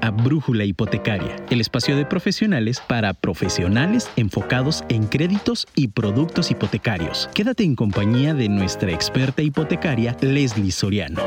A 0.00 0.10
Brújula 0.10 0.64
Hipotecaria, 0.64 1.36
el 1.50 1.60
espacio 1.60 1.96
de 1.96 2.04
profesionales 2.04 2.80
para 2.86 3.14
profesionales 3.14 4.10
enfocados 4.16 4.84
en 4.88 5.06
créditos 5.06 5.66
y 5.74 5.88
productos 5.88 6.50
hipotecarios. 6.50 7.28
Quédate 7.34 7.64
en 7.64 7.76
compañía 7.76 8.34
de 8.34 8.48
nuestra 8.48 8.92
experta 8.92 9.42
hipotecaria, 9.42 10.16
Leslie 10.20 10.72
Soriano. 10.72 11.20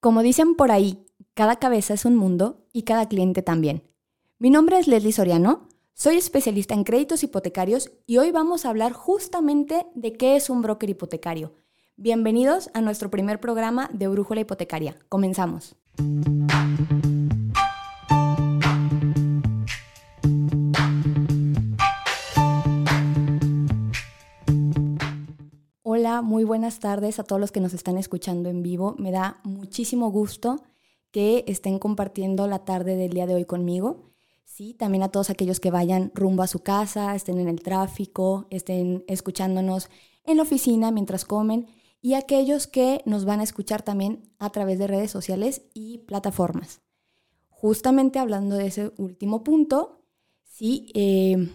Como 0.00 0.22
dicen 0.22 0.54
por 0.54 0.70
ahí, 0.70 1.04
cada 1.34 1.56
cabeza 1.56 1.94
es 1.94 2.04
un 2.04 2.16
mundo 2.16 2.66
y 2.72 2.82
cada 2.82 3.08
cliente 3.08 3.42
también. 3.42 3.82
Mi 4.38 4.50
nombre 4.50 4.78
es 4.78 4.86
Leslie 4.86 5.12
Soriano, 5.12 5.68
soy 5.94 6.16
especialista 6.16 6.74
en 6.74 6.84
créditos 6.84 7.24
hipotecarios 7.24 7.90
y 8.06 8.18
hoy 8.18 8.30
vamos 8.30 8.64
a 8.64 8.68
hablar 8.68 8.92
justamente 8.92 9.84
de 9.96 10.12
qué 10.12 10.36
es 10.36 10.48
un 10.48 10.62
broker 10.62 10.88
hipotecario. 10.88 11.54
Bienvenidos 12.00 12.70
a 12.74 12.80
nuestro 12.80 13.10
primer 13.10 13.40
programa 13.40 13.90
de 13.92 14.06
Brújula 14.06 14.42
Hipotecaria. 14.42 14.94
Comenzamos. 15.08 15.74
Hola, 25.82 26.22
muy 26.22 26.44
buenas 26.44 26.78
tardes 26.78 27.18
a 27.18 27.24
todos 27.24 27.40
los 27.40 27.50
que 27.50 27.58
nos 27.58 27.74
están 27.74 27.98
escuchando 27.98 28.48
en 28.48 28.62
vivo. 28.62 28.94
Me 28.96 29.10
da 29.10 29.40
muchísimo 29.42 30.12
gusto 30.12 30.62
que 31.10 31.42
estén 31.48 31.80
compartiendo 31.80 32.46
la 32.46 32.60
tarde 32.60 32.94
del 32.94 33.10
día 33.10 33.26
de 33.26 33.34
hoy 33.34 33.44
conmigo. 33.44 34.12
Sí, 34.44 34.72
también 34.72 35.02
a 35.02 35.08
todos 35.08 35.30
aquellos 35.30 35.58
que 35.58 35.72
vayan 35.72 36.12
rumbo 36.14 36.44
a 36.44 36.46
su 36.46 36.60
casa, 36.60 37.16
estén 37.16 37.40
en 37.40 37.48
el 37.48 37.60
tráfico, 37.60 38.46
estén 38.50 39.02
escuchándonos 39.08 39.90
en 40.22 40.36
la 40.36 40.44
oficina 40.44 40.92
mientras 40.92 41.24
comen 41.24 41.66
y 42.00 42.14
aquellos 42.14 42.66
que 42.66 43.02
nos 43.06 43.24
van 43.24 43.40
a 43.40 43.44
escuchar 43.44 43.82
también 43.82 44.30
a 44.38 44.50
través 44.50 44.78
de 44.78 44.86
redes 44.86 45.10
sociales 45.10 45.62
y 45.74 45.98
plataformas. 45.98 46.80
Justamente 47.48 48.18
hablando 48.18 48.56
de 48.56 48.66
ese 48.66 48.92
último 48.98 49.42
punto, 49.42 50.02
sí, 50.44 50.90
eh, 50.94 51.50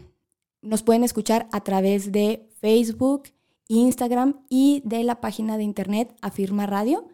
nos 0.61 0.83
pueden 0.83 1.03
escuchar 1.03 1.47
a 1.51 1.61
través 1.61 2.11
de 2.11 2.49
Facebook, 2.59 3.23
Instagram 3.67 4.45
y 4.49 4.81
de 4.85 5.03
la 5.03 5.21
página 5.21 5.57
de 5.57 5.63
internet 5.63 6.15
Afirma 6.21 6.65
Radio. 6.65 7.07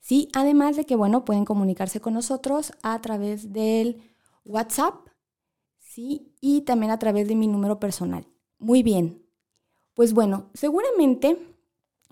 Sí, 0.00 0.28
además 0.34 0.76
de 0.76 0.84
que, 0.84 0.96
bueno, 0.96 1.24
pueden 1.24 1.44
comunicarse 1.46 2.00
con 2.00 2.14
nosotros 2.14 2.72
a 2.82 3.00
través 3.00 3.52
del 3.52 4.02
WhatsApp 4.44 5.04
¿sí? 5.94 6.34
Y 6.40 6.62
también 6.62 6.90
a 6.90 6.98
través 6.98 7.28
de 7.28 7.36
mi 7.36 7.46
número 7.46 7.78
personal. 7.78 8.26
Muy 8.58 8.82
bien. 8.82 9.24
Pues 9.94 10.12
bueno, 10.12 10.50
seguramente 10.52 11.38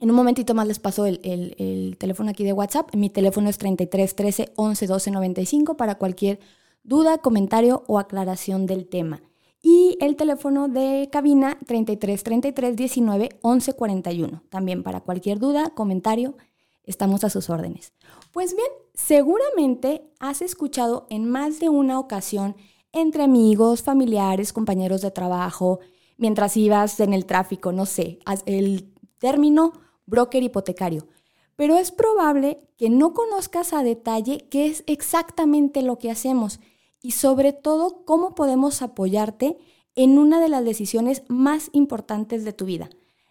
en 0.02 0.10
un 0.10 0.16
momentito 0.16 0.52
más 0.52 0.66
les 0.66 0.80
paso 0.80 1.06
el, 1.06 1.96
teléfono 1.96 2.30
aquí 2.30 2.42
de 2.42 2.52
WhatsApp. 2.52 2.92
Mi 2.92 3.08
teléfono 3.08 3.48
es 3.48 3.56
33 3.56 4.16
13 4.16 4.52
11 4.56 4.86
12 4.88 5.10
95 5.12 5.76
para 5.76 5.94
cualquier 5.94 6.40
duda, 6.82 7.18
comentario 7.18 7.84
o 7.86 8.00
aclaración 8.00 8.66
del 8.66 8.88
tema. 8.88 9.22
Y 9.62 9.96
el 10.00 10.16
teléfono 10.16 10.66
de 10.66 11.08
cabina 11.12 11.56
33 11.68 12.20
33 12.20 12.74
19 12.74 13.28
11 13.42 13.74
41. 13.74 14.42
También 14.48 14.82
para 14.82 15.02
cualquier 15.02 15.38
duda, 15.38 15.70
comentario, 15.70 16.34
estamos 16.82 17.22
a 17.22 17.30
sus 17.30 17.48
órdenes. 17.48 17.92
Pues 18.32 18.56
bien, 18.56 18.72
seguramente 18.94 20.02
has 20.18 20.42
escuchado 20.42 21.06
en 21.10 21.30
más 21.30 21.60
de 21.60 21.68
una 21.68 22.00
ocasión 22.00 22.56
entre 22.90 23.22
amigos, 23.22 23.82
familiares, 23.82 24.52
compañeros 24.52 25.00
de 25.00 25.12
trabajo, 25.12 25.78
mientras 26.16 26.56
ibas 26.56 26.98
en 26.98 27.12
el 27.12 27.24
tráfico, 27.24 27.70
no 27.70 27.86
sé, 27.86 28.18
el 28.46 28.92
término 29.18 29.74
broker 30.06 30.42
hipotecario. 30.42 31.08
Pero 31.56 31.76
es 31.76 31.90
probable 31.90 32.60
que 32.76 32.90
no 32.90 33.12
conozcas 33.12 33.72
a 33.72 33.82
detalle 33.82 34.46
qué 34.50 34.66
es 34.66 34.84
exactamente 34.86 35.82
lo 35.82 35.98
que 35.98 36.10
hacemos 36.10 36.60
y 37.02 37.12
sobre 37.12 37.52
todo 37.52 38.04
cómo 38.04 38.34
podemos 38.34 38.82
apoyarte 38.82 39.58
en 39.94 40.18
una 40.18 40.40
de 40.40 40.48
las 40.48 40.64
decisiones 40.64 41.22
más 41.28 41.68
importantes 41.72 42.44
de 42.44 42.52
tu 42.52 42.64
vida, 42.64 42.88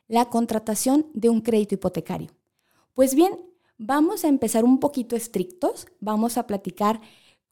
la 0.08 0.26
contratación 0.26 1.08
de 1.14 1.30
un 1.30 1.42
crédito 1.42 1.76
hipotecario. 1.76 2.32
Pues 2.94 3.16
bien, 3.16 3.40
vamos 3.78 4.24
a 4.24 4.28
empezar 4.28 4.64
un 4.64 4.80
poquito 4.80 5.16
estrictos, 5.16 5.88
vamos 6.00 6.38
a 6.38 6.46
platicar 6.46 7.02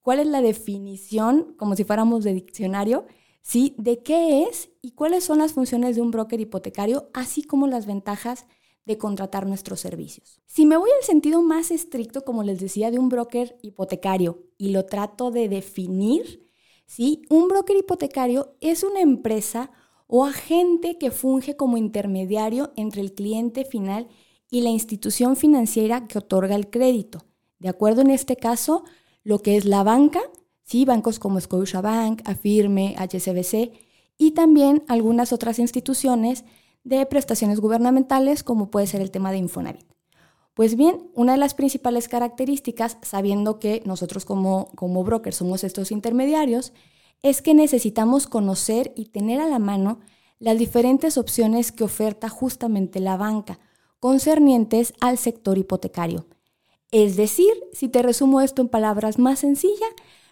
cuál 0.02 0.20
es 0.20 0.28
la 0.28 0.42
definición, 0.42 1.56
como 1.58 1.76
si 1.76 1.84
fuéramos 1.84 2.24
de 2.24 2.34
diccionario, 2.34 3.06
¿sí? 3.42 3.74
De 3.78 4.04
qué 4.04 4.44
es 4.44 4.70
y 4.82 4.92
cuáles 4.92 5.24
son 5.24 5.40
las 5.40 5.54
funciones 5.54 5.96
de 5.96 6.02
un 6.02 6.12
broker 6.12 6.40
hipotecario, 6.40 7.10
así 7.14 7.42
como 7.42 7.68
las 7.68 7.86
ventajas 7.86 8.46
de 8.86 8.98
contratar 8.98 9.46
nuestros 9.46 9.80
servicios. 9.80 10.42
Si 10.46 10.66
me 10.66 10.78
voy 10.78 10.90
al 11.00 11.06
sentido 11.06 11.42
más 11.42 11.72
estricto, 11.72 12.24
como 12.26 12.44
les 12.44 12.60
decía, 12.60 12.92
de 12.92 13.00
un 13.00 13.10
broker 13.10 13.58
hipotecario 13.62 14.44
y 14.58 14.70
lo 14.70 14.86
trato 14.86 15.32
de 15.32 15.48
definir, 15.48 16.50
¿sí? 16.86 17.22
Un 17.30 17.48
broker 17.48 17.78
hipotecario 17.78 18.56
es 18.62 18.84
una 18.84 19.02
empresa 19.02 19.72
o 20.08 20.26
agente 20.26 20.98
que 20.98 21.12
funge 21.12 21.56
como 21.56 21.78
intermediario 21.78 22.74
entre 22.76 23.02
el 23.02 23.14
cliente 23.14 23.64
final 23.64 24.08
y 24.50 24.62
la 24.62 24.70
institución 24.70 25.36
financiera 25.36 26.08
que 26.08 26.18
otorga 26.18 26.56
el 26.56 26.70
crédito. 26.70 27.26
De 27.60 27.70
acuerdo 27.70 28.02
en 28.02 28.10
este 28.10 28.36
caso, 28.36 28.84
lo 29.24 29.40
que 29.40 29.56
es 29.56 29.66
la 29.66 29.84
banca, 29.84 30.22
¿sí? 30.64 30.86
bancos 30.86 31.20
como 31.20 31.40
Scotiabank, 31.40 32.28
Afirme, 32.28 32.96
HSBC 32.98 33.72
y 34.18 34.32
también 34.32 34.84
algunas 34.88 35.32
otras 35.32 35.60
instituciones 35.60 36.44
de 36.84 37.06
prestaciones 37.06 37.60
gubernamentales 37.60 38.44
como 38.44 38.72
puede 38.72 38.88
ser 38.88 39.02
el 39.02 39.12
tema 39.12 39.32
de 39.32 39.38
Infonavit. 39.38 39.86
Pues 40.54 40.76
bien, 40.76 41.10
una 41.14 41.34
de 41.34 41.38
las 41.38 41.54
principales 41.54 42.08
características, 42.08 42.98
sabiendo 43.02 43.60
que 43.60 43.82
nosotros 43.86 44.26
como, 44.26 44.72
como 44.76 45.04
brokers 45.04 45.38
somos 45.38 45.64
estos 45.64 45.92
intermediarios, 45.92 46.74
es 47.22 47.42
que 47.42 47.54
necesitamos 47.54 48.28
conocer 48.28 48.94
y 48.96 49.06
tener 49.06 49.40
a 49.40 49.48
la 49.48 49.60
mano 49.60 50.00
las 50.40 50.58
diferentes 50.58 51.18
opciones 51.18 51.72
que 51.72 51.84
oferta 51.84 52.30
justamente 52.30 53.00
la 53.00 53.18
banca 53.18 53.60
concernientes 54.00 54.94
al 55.02 55.18
sector 55.18 55.58
hipotecario 55.58 56.26
es 56.92 57.18
decir, 57.18 57.52
si 57.72 57.88
te 57.88 58.02
resumo 58.02 58.42
esto 58.42 58.62
en 58.62 58.70
palabras 58.70 59.20
más 59.20 59.40
sencillas, 59.40 59.90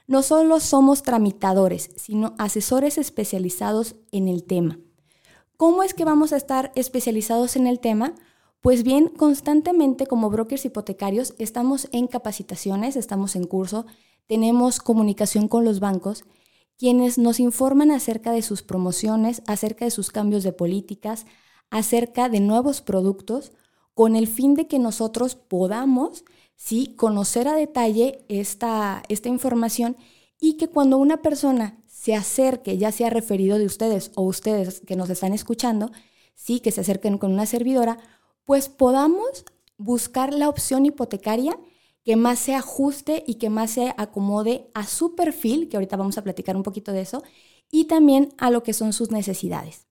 no 0.08 0.24
solo 0.24 0.60
somos 0.60 1.04
tramitadores, 1.04 1.92
sino 1.96 2.34
asesores 2.38 2.98
especializados 2.98 3.96
en 4.12 4.28
el 4.28 4.44
tema. 4.44 4.80
¿Cómo 5.58 5.82
es 5.82 5.96
que 5.96 6.06
vamos 6.06 6.34
a 6.34 6.38
estar 6.38 6.72
especializados 6.76 7.56
en 7.56 7.66
el 7.66 7.80
tema? 7.80 8.14
Pues 8.62 8.84
bien, 8.84 9.08
constantemente 9.08 10.06
como 10.06 10.30
brokers 10.30 10.66
hipotecarios 10.66 11.34
estamos 11.40 11.90
en 11.92 12.06
capacitaciones, 12.06 12.96
estamos 12.96 13.36
en 13.36 13.46
curso, 13.46 13.88
tenemos 14.28 14.78
comunicación 14.78 15.48
con 15.48 15.66
los 15.66 15.80
bancos, 15.80 16.26
quienes 16.78 17.18
nos 17.18 17.40
informan 17.40 17.90
acerca 17.90 18.32
de 18.32 18.44
sus 18.44 18.62
promociones, 18.62 19.42
acerca 19.48 19.86
de 19.86 19.90
sus 19.90 20.12
cambios 20.12 20.44
de 20.44 20.54
políticas, 20.54 21.26
acerca 21.72 22.30
de 22.30 22.40
nuevos 22.40 22.82
productos, 22.82 23.52
con 23.96 24.16
el 24.16 24.28
fin 24.28 24.54
de 24.54 24.68
que 24.68 24.78
nosotros 24.78 25.34
podamos 25.34 26.24
¿sí? 26.56 26.94
conocer 26.96 27.48
a 27.48 27.56
detalle 27.56 28.24
esta, 28.30 29.02
esta 29.10 29.28
información 29.28 29.98
y 30.40 30.58
que 30.58 30.68
cuando 30.68 31.00
una 31.00 31.24
persona 31.24 31.84
se 32.08 32.16
acerque, 32.16 32.78
ya 32.78 32.94
sea 32.94 33.10
referido 33.10 33.58
de 33.58 33.66
ustedes 33.66 34.12
o 34.16 34.22
ustedes 34.22 34.80
que 34.80 34.96
nos 34.96 35.10
están 35.10 35.34
escuchando, 35.34 35.92
sí, 36.36 36.62
que 36.62 36.72
se 36.72 36.80
acerquen 36.80 37.18
con 37.18 37.34
una 37.34 37.46
servidora, 37.46 37.98
pues 38.46 38.70
podamos 38.70 39.44
buscar 39.78 40.34
la 40.34 40.48
opción 40.48 40.86
hipotecaria 40.86 41.60
que 42.06 42.16
más 42.16 42.40
se 42.40 42.56
ajuste 42.56 43.26
y 43.28 43.36
que 43.36 43.50
más 43.50 43.72
se 43.72 43.94
acomode 43.98 44.72
a 44.74 44.86
su 44.86 45.16
perfil, 45.16 45.68
que 45.68 45.76
ahorita 45.76 45.98
vamos 45.98 46.18
a 46.18 46.24
platicar 46.24 46.56
un 46.56 46.64
poquito 46.64 46.94
de 46.94 47.02
eso, 47.02 47.24
y 47.70 47.88
también 47.88 48.30
a 48.38 48.52
lo 48.52 48.64
que 48.64 48.72
son 48.72 48.94
sus 48.94 49.12
necesidades. 49.12 49.86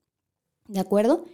¿De 0.69 0.81
acuerdo? 0.81 1.27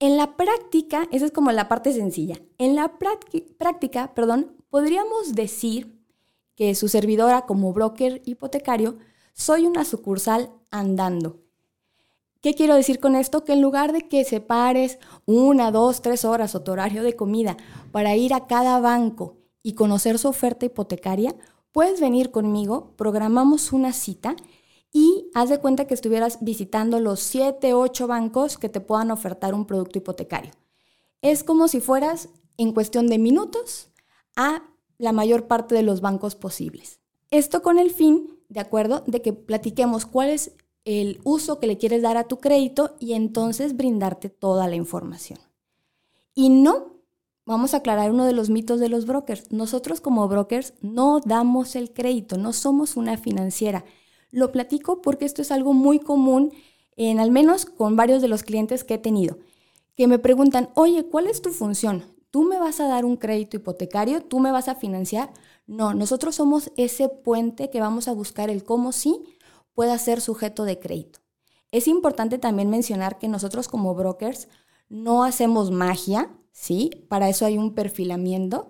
En 0.00 0.18
la 0.18 0.36
práctica, 0.36 1.08
esa 1.12 1.24
es 1.24 1.32
como 1.32 1.50
la 1.50 1.66
parte 1.66 1.94
sencilla. 1.94 2.42
En 2.58 2.74
la 2.74 2.98
práctica, 2.98 4.12
perdón, 4.12 4.54
podríamos 4.68 5.34
decir 5.34 5.98
que 6.56 6.74
su 6.74 6.88
servidora 6.88 7.46
como 7.46 7.72
broker 7.72 8.20
hipotecario 8.26 8.98
soy 9.34 9.66
una 9.66 9.84
sucursal 9.84 10.50
andando. 10.70 11.40
¿Qué 12.40 12.54
quiero 12.54 12.74
decir 12.74 13.00
con 13.00 13.16
esto? 13.16 13.44
Que 13.44 13.52
en 13.54 13.62
lugar 13.62 13.92
de 13.92 14.08
que 14.08 14.24
separes 14.24 14.98
una, 15.26 15.70
dos, 15.70 16.02
tres 16.02 16.24
horas 16.24 16.54
o 16.54 16.62
tu 16.62 16.72
horario 16.72 17.02
de 17.02 17.16
comida 17.16 17.56
para 17.90 18.16
ir 18.16 18.32
a 18.32 18.46
cada 18.46 18.80
banco 18.80 19.38
y 19.62 19.74
conocer 19.74 20.18
su 20.18 20.28
oferta 20.28 20.66
hipotecaria, 20.66 21.34
puedes 21.72 22.00
venir 22.00 22.30
conmigo, 22.30 22.92
programamos 22.96 23.72
una 23.72 23.92
cita 23.92 24.36
y 24.92 25.30
haz 25.34 25.48
de 25.48 25.58
cuenta 25.58 25.86
que 25.86 25.94
estuvieras 25.94 26.38
visitando 26.42 27.00
los 27.00 27.20
7, 27.20 27.74
8 27.74 28.06
bancos 28.06 28.58
que 28.58 28.68
te 28.68 28.80
puedan 28.80 29.10
ofertar 29.10 29.54
un 29.54 29.66
producto 29.66 29.98
hipotecario. 29.98 30.52
Es 31.22 31.42
como 31.42 31.66
si 31.66 31.80
fueras 31.80 32.28
en 32.58 32.72
cuestión 32.72 33.08
de 33.08 33.18
minutos 33.18 33.88
a 34.36 34.62
la 34.98 35.12
mayor 35.12 35.46
parte 35.46 35.74
de 35.74 35.82
los 35.82 36.00
bancos 36.00 36.36
posibles. 36.36 37.00
Esto 37.30 37.62
con 37.62 37.78
el 37.78 37.90
fin, 37.90 38.33
de 38.54 38.60
acuerdo, 38.60 39.02
de 39.08 39.20
que 39.20 39.32
platiquemos 39.32 40.06
cuál 40.06 40.30
es 40.30 40.52
el 40.84 41.20
uso 41.24 41.58
que 41.58 41.66
le 41.66 41.76
quieres 41.76 42.02
dar 42.02 42.16
a 42.16 42.28
tu 42.28 42.38
crédito 42.38 42.94
y 43.00 43.14
entonces 43.14 43.76
brindarte 43.76 44.28
toda 44.28 44.68
la 44.68 44.76
información. 44.76 45.40
Y 46.36 46.50
no 46.50 47.00
vamos 47.46 47.74
a 47.74 47.78
aclarar 47.78 48.12
uno 48.12 48.24
de 48.24 48.32
los 48.32 48.50
mitos 48.50 48.78
de 48.78 48.88
los 48.88 49.06
brokers. 49.06 49.50
Nosotros 49.50 50.00
como 50.00 50.28
brokers 50.28 50.74
no 50.82 51.18
damos 51.18 51.74
el 51.74 51.92
crédito, 51.92 52.38
no 52.38 52.52
somos 52.52 52.96
una 52.96 53.18
financiera. 53.18 53.84
Lo 54.30 54.52
platico 54.52 55.02
porque 55.02 55.24
esto 55.24 55.42
es 55.42 55.50
algo 55.50 55.72
muy 55.72 55.98
común 55.98 56.52
en 56.96 57.18
al 57.18 57.32
menos 57.32 57.66
con 57.66 57.96
varios 57.96 58.22
de 58.22 58.28
los 58.28 58.44
clientes 58.44 58.84
que 58.84 58.94
he 58.94 58.98
tenido, 58.98 59.38
que 59.96 60.06
me 60.06 60.20
preguntan, 60.20 60.70
oye, 60.76 61.06
¿cuál 61.06 61.26
es 61.26 61.42
tu 61.42 61.50
función? 61.50 62.04
¿Tú 62.30 62.44
me 62.44 62.60
vas 62.60 62.78
a 62.78 62.86
dar 62.86 63.04
un 63.04 63.16
crédito 63.16 63.56
hipotecario? 63.56 64.22
¿Tú 64.22 64.38
me 64.38 64.52
vas 64.52 64.68
a 64.68 64.76
financiar? 64.76 65.32
No, 65.66 65.94
nosotros 65.94 66.34
somos 66.34 66.70
ese 66.76 67.08
puente 67.08 67.70
que 67.70 67.80
vamos 67.80 68.08
a 68.08 68.12
buscar 68.12 68.50
el 68.50 68.64
cómo 68.64 68.92
sí 68.92 69.22
pueda 69.74 69.98
ser 69.98 70.20
sujeto 70.20 70.64
de 70.64 70.78
crédito. 70.78 71.20
Es 71.72 71.88
importante 71.88 72.38
también 72.38 72.70
mencionar 72.70 73.18
que 73.18 73.28
nosotros 73.28 73.66
como 73.68 73.94
brokers 73.94 74.48
no 74.88 75.24
hacemos 75.24 75.70
magia, 75.70 76.30
¿sí? 76.52 76.90
Para 77.08 77.28
eso 77.28 77.46
hay 77.46 77.58
un 77.58 77.74
perfilamiento, 77.74 78.68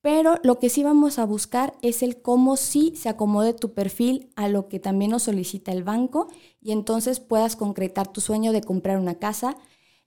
pero 0.00 0.36
lo 0.42 0.58
que 0.58 0.70
sí 0.70 0.82
vamos 0.82 1.18
a 1.18 1.26
buscar 1.26 1.74
es 1.82 2.02
el 2.02 2.22
cómo 2.22 2.56
sí 2.56 2.94
se 2.96 3.10
acomode 3.10 3.52
tu 3.52 3.74
perfil 3.74 4.30
a 4.36 4.48
lo 4.48 4.68
que 4.68 4.80
también 4.80 5.10
nos 5.10 5.24
solicita 5.24 5.72
el 5.72 5.84
banco 5.84 6.28
y 6.62 6.72
entonces 6.72 7.20
puedas 7.20 7.56
concretar 7.56 8.08
tu 8.08 8.22
sueño 8.22 8.52
de 8.52 8.62
comprar 8.62 8.98
una 8.98 9.16
casa, 9.16 9.58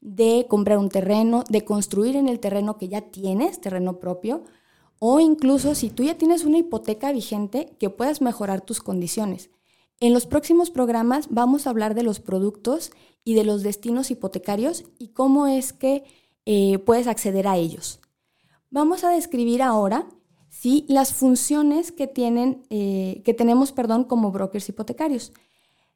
de 0.02 0.48
comprar 0.50 0.80
un 0.80 0.90
terreno, 0.90 1.44
de 1.50 1.64
construir 1.64 2.16
en 2.16 2.28
el 2.28 2.40
terreno 2.40 2.78
que 2.78 2.88
ya 2.88 3.02
tienes, 3.02 3.62
terreno 3.62 4.00
propio, 4.00 4.44
o 5.06 5.20
incluso 5.20 5.76
si 5.76 5.90
tú 5.90 6.04
ya 6.04 6.18
tienes 6.18 6.46
una 6.46 6.60
hipoteca 6.60 7.12
vigente, 7.12 7.76
que 7.78 7.90
puedas 7.90 8.22
mejorar 8.22 8.62
tus 8.62 8.80
condiciones. 8.80 9.50
En 10.00 10.14
los 10.14 10.26
próximos 10.26 10.72
programas 10.72 11.28
vamos 11.30 11.68
a 11.68 11.72
hablar 11.72 11.94
de 11.94 12.04
los 12.04 12.22
productos 12.22 12.94
y 13.26 13.34
de 13.34 13.44
los 13.44 13.64
destinos 13.64 14.12
hipotecarios 14.12 14.86
y 14.98 15.10
cómo 15.10 15.48
es 15.48 15.74
que 15.74 16.06
eh, 16.46 16.78
puedes 16.78 17.08
acceder 17.08 17.50
a 17.50 17.58
ellos. 17.58 18.00
Vamos 18.70 19.04
a 19.04 19.10
describir 19.10 19.62
ahora 19.62 20.08
¿sí? 20.48 20.86
las 20.88 21.14
funciones 21.14 21.92
que, 21.92 22.08
tienen, 22.08 22.64
eh, 22.70 23.24
que 23.26 23.34
tenemos 23.34 23.74
perdón, 23.74 24.06
como 24.06 24.32
brokers 24.32 24.70
hipotecarios. 24.70 25.34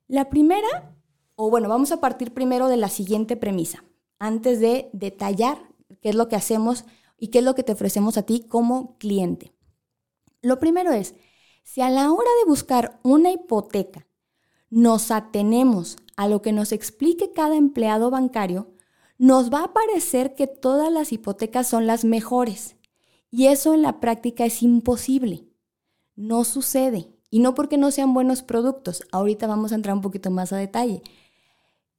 La 0.09 0.29
primera, 0.29 0.97
o 1.35 1.49
bueno, 1.49 1.69
vamos 1.69 1.93
a 1.93 2.01
partir 2.01 2.33
primero 2.33 2.67
de 2.67 2.75
la 2.75 2.89
siguiente 2.89 3.37
premisa, 3.37 3.85
antes 4.19 4.59
de 4.59 4.89
detallar 4.91 5.59
qué 6.01 6.09
es 6.09 6.15
lo 6.15 6.27
que 6.27 6.35
hacemos 6.35 6.83
y 7.17 7.29
qué 7.29 7.39
es 7.39 7.45
lo 7.45 7.55
que 7.55 7.63
te 7.63 7.73
ofrecemos 7.73 8.17
a 8.17 8.23
ti 8.23 8.45
como 8.47 8.97
cliente. 8.97 9.53
Lo 10.41 10.59
primero 10.59 10.91
es, 10.91 11.15
si 11.63 11.81
a 11.81 11.89
la 11.89 12.11
hora 12.11 12.29
de 12.43 12.49
buscar 12.49 12.99
una 13.03 13.31
hipoteca 13.31 14.07
nos 14.69 15.11
atenemos 15.11 15.97
a 16.15 16.27
lo 16.27 16.41
que 16.41 16.51
nos 16.51 16.71
explique 16.71 17.31
cada 17.31 17.55
empleado 17.55 18.09
bancario, 18.09 18.71
nos 19.17 19.51
va 19.51 19.63
a 19.63 19.73
parecer 19.73 20.35
que 20.35 20.47
todas 20.47 20.91
las 20.91 21.11
hipotecas 21.11 21.67
son 21.67 21.87
las 21.87 22.05
mejores. 22.05 22.75
Y 23.31 23.47
eso 23.47 23.73
en 23.73 23.81
la 23.81 23.99
práctica 23.99 24.45
es 24.45 24.61
imposible. 24.61 25.47
No 26.15 26.43
sucede. 26.43 27.13
Y 27.29 27.39
no 27.39 27.53
porque 27.53 27.77
no 27.77 27.91
sean 27.91 28.13
buenos 28.13 28.41
productos. 28.41 29.03
Ahorita 29.11 29.47
vamos 29.47 29.71
a 29.71 29.75
entrar 29.75 29.95
un 29.95 30.01
poquito 30.01 30.31
más 30.31 30.53
a 30.53 30.57
detalle. 30.57 31.01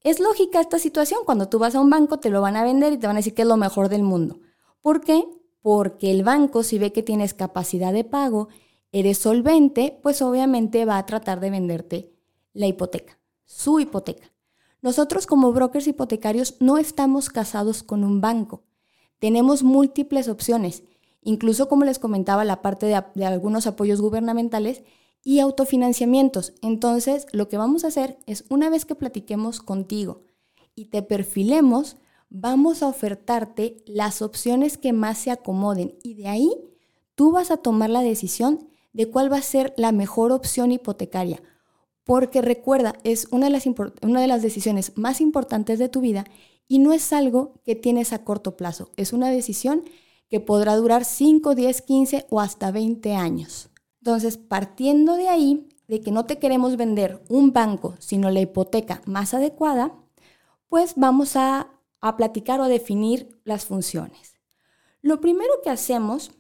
Es 0.01 0.21
lógica 0.21 0.61
esta 0.61 0.79
situación. 0.79 1.21
Cuando 1.27 1.49
tú 1.49 1.59
vas 1.59 1.75
a 1.75 1.81
un 1.81 1.91
banco 1.91 2.19
te 2.19 2.31
lo 2.31 2.41
van 2.41 2.57
a 2.57 2.65
vender 2.65 2.93
y 2.93 2.99
te 2.99 3.07
van 3.07 3.17
a 3.17 3.19
decir 3.19 3.35
que 3.35 3.43
es 3.43 3.49
lo 3.49 3.57
mejor 3.57 3.89
del 3.89 4.03
mundo. 4.03 4.41
¿Por 4.89 5.03
qué? 5.03 5.29
Porque 5.61 6.11
el 6.11 6.23
banco 6.23 6.63
si 6.63 6.79
ve 6.79 6.95
que 6.95 7.03
tienes 7.03 7.35
capacidad 7.35 7.93
de 7.93 8.05
pago, 8.05 8.49
eres 8.91 9.19
solvente, 9.19 10.01
pues 10.03 10.23
obviamente 10.23 10.87
va 10.87 10.97
a 10.97 11.05
tratar 11.05 11.41
de 11.41 11.51
venderte 11.51 12.15
la 12.55 12.69
hipoteca, 12.69 13.19
su 13.45 13.81
hipoteca. 13.81 14.33
Nosotros 14.81 15.27
como 15.27 15.53
brokers 15.53 15.89
hipotecarios 15.89 16.57
no 16.61 16.79
estamos 16.79 17.29
casados 17.29 17.83
con 17.83 18.03
un 18.03 18.23
banco. 18.23 18.65
Tenemos 19.19 19.63
múltiples 19.63 20.27
opciones, 20.27 20.85
incluso 21.21 21.69
como 21.69 21.85
les 21.85 21.99
comentaba 21.99 22.47
la 22.47 22.63
parte 22.63 22.87
de, 22.87 23.27
algunos 23.27 23.67
apoyos 23.67 24.01
gubernamentales 24.01 24.85
y 25.23 25.41
autofinanciamientos. 25.41 26.55
Entonces, 26.63 27.27
lo 27.33 27.51
que 27.51 27.59
vamos 27.59 27.85
a 27.85 27.89
hacer 27.89 28.17
es 28.25 28.47
una 28.49 28.71
vez 28.71 28.87
que 28.87 28.95
platiquemos 28.95 29.61
contigo 29.61 30.23
y 30.75 30.87
te 30.87 31.03
perfilemos, 31.03 31.99
vamos 32.31 32.83
a 32.83 32.89
ofertarte 32.89 33.83
las 33.87 34.23
opciones 34.23 34.79
que 34.79 34.93
más 34.93 35.19
se 35.19 35.31
acomoden 35.31 35.99
y 36.03 36.15
de 36.15 36.29
ahí 36.29 36.51
tú 37.15 37.33
vas 37.33 37.51
a 37.51 37.57
tomar 37.57 37.91
la 37.91 38.03
decisión 38.03 38.69
de 38.93 39.11
cuál 39.11 39.33
va 39.33 39.39
a 39.39 39.43
ser 39.43 39.75
la 39.77 39.93
mejor 39.93 40.33
opción 40.33 40.73
hipotecaria 40.73 41.43
porque 42.09 42.41
recuerda, 42.41 42.95
es 43.05 43.29
una 43.33 43.49
de, 43.49 43.53
las 43.53 43.67
una 44.01 44.23
de 44.23 44.27
las 44.27 44.41
decisiones 44.41 44.93
más 44.97 45.21
importantes 45.21 45.79
de 45.79 45.91
tu 45.91 46.01
vida 46.01 46.25
y 46.67 46.79
no 46.79 46.95
es 46.95 47.13
algo 47.13 47.61
que 47.67 47.77
tienes 47.77 48.15
a 48.15 48.25
corto 48.25 48.57
plazo, 48.57 48.93
es 48.97 49.13
una 49.13 49.29
decisión 49.29 49.85
que 50.31 50.41
podrá 50.41 50.75
durar 50.77 51.05
5, 51.05 51.55
10, 51.55 51.83
15 51.83 52.27
o 52.31 52.41
hasta 52.41 52.71
20 52.71 53.15
años. 53.15 53.69
Entonces, 54.01 54.39
partiendo 54.39 55.17
de 55.17 55.29
ahí, 55.29 55.69
de 55.87 56.01
que 56.01 56.11
no 56.11 56.25
te 56.25 56.39
queremos 56.39 56.79
vender 56.79 57.23
un 57.29 57.53
banco, 57.53 57.95
sino 57.99 58.31
la 58.31 58.41
hipoteca 58.41 59.03
más 59.05 59.35
adecuada, 59.35 59.93
pues 60.71 60.95
vamos 60.97 61.37
a, 61.37 61.69
a 62.01 62.17
platicar 62.17 62.61
o 62.61 62.65
a 62.65 62.69
definir 62.69 63.41
las 63.45 63.65
funciones. 63.65 64.39
Lo 65.01 65.21
primero 65.21 65.51
que 65.63 65.71
hacemos 65.71 66.33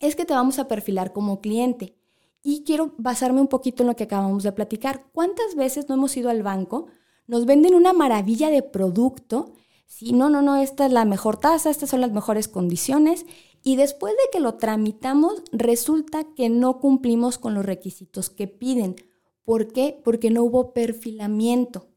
es 0.00 0.16
que 0.16 0.24
te 0.24 0.34
vamos 0.34 0.58
a 0.58 0.68
perfilar 0.68 1.12
como 1.12 1.40
cliente 1.40 1.96
y 2.42 2.62
quiero 2.64 2.94
basarme 2.98 3.40
un 3.40 3.48
poquito 3.48 3.82
en 3.82 3.88
lo 3.88 3.96
que 3.96 4.04
acabamos 4.04 4.42
de 4.42 4.52
platicar. 4.52 5.06
¿Cuántas 5.12 5.54
veces 5.56 5.88
no 5.88 5.96
hemos 5.96 6.16
ido 6.16 6.30
al 6.30 6.42
banco? 6.42 6.86
Nos 7.26 7.44
venden 7.44 7.74
una 7.74 7.92
maravilla 7.92 8.50
de 8.50 8.62
producto. 8.62 9.52
Sí, 9.86 10.12
no, 10.12 10.30
no, 10.30 10.42
no, 10.42 10.56
esta 10.56 10.86
es 10.86 10.92
la 10.92 11.04
mejor 11.04 11.38
tasa, 11.38 11.70
estas 11.70 11.90
son 11.90 12.00
las 12.00 12.12
mejores 12.12 12.46
condiciones. 12.46 13.26
Y 13.64 13.74
después 13.74 14.14
de 14.14 14.30
que 14.30 14.38
lo 14.38 14.54
tramitamos, 14.54 15.42
resulta 15.50 16.22
que 16.36 16.48
no 16.48 16.78
cumplimos 16.78 17.38
con 17.38 17.54
los 17.54 17.66
requisitos 17.66 18.30
que 18.30 18.46
piden. 18.46 18.94
¿Por 19.42 19.72
qué? 19.72 20.00
Porque 20.04 20.30
no 20.30 20.44
hubo 20.44 20.72
perfilamiento. 20.72 21.88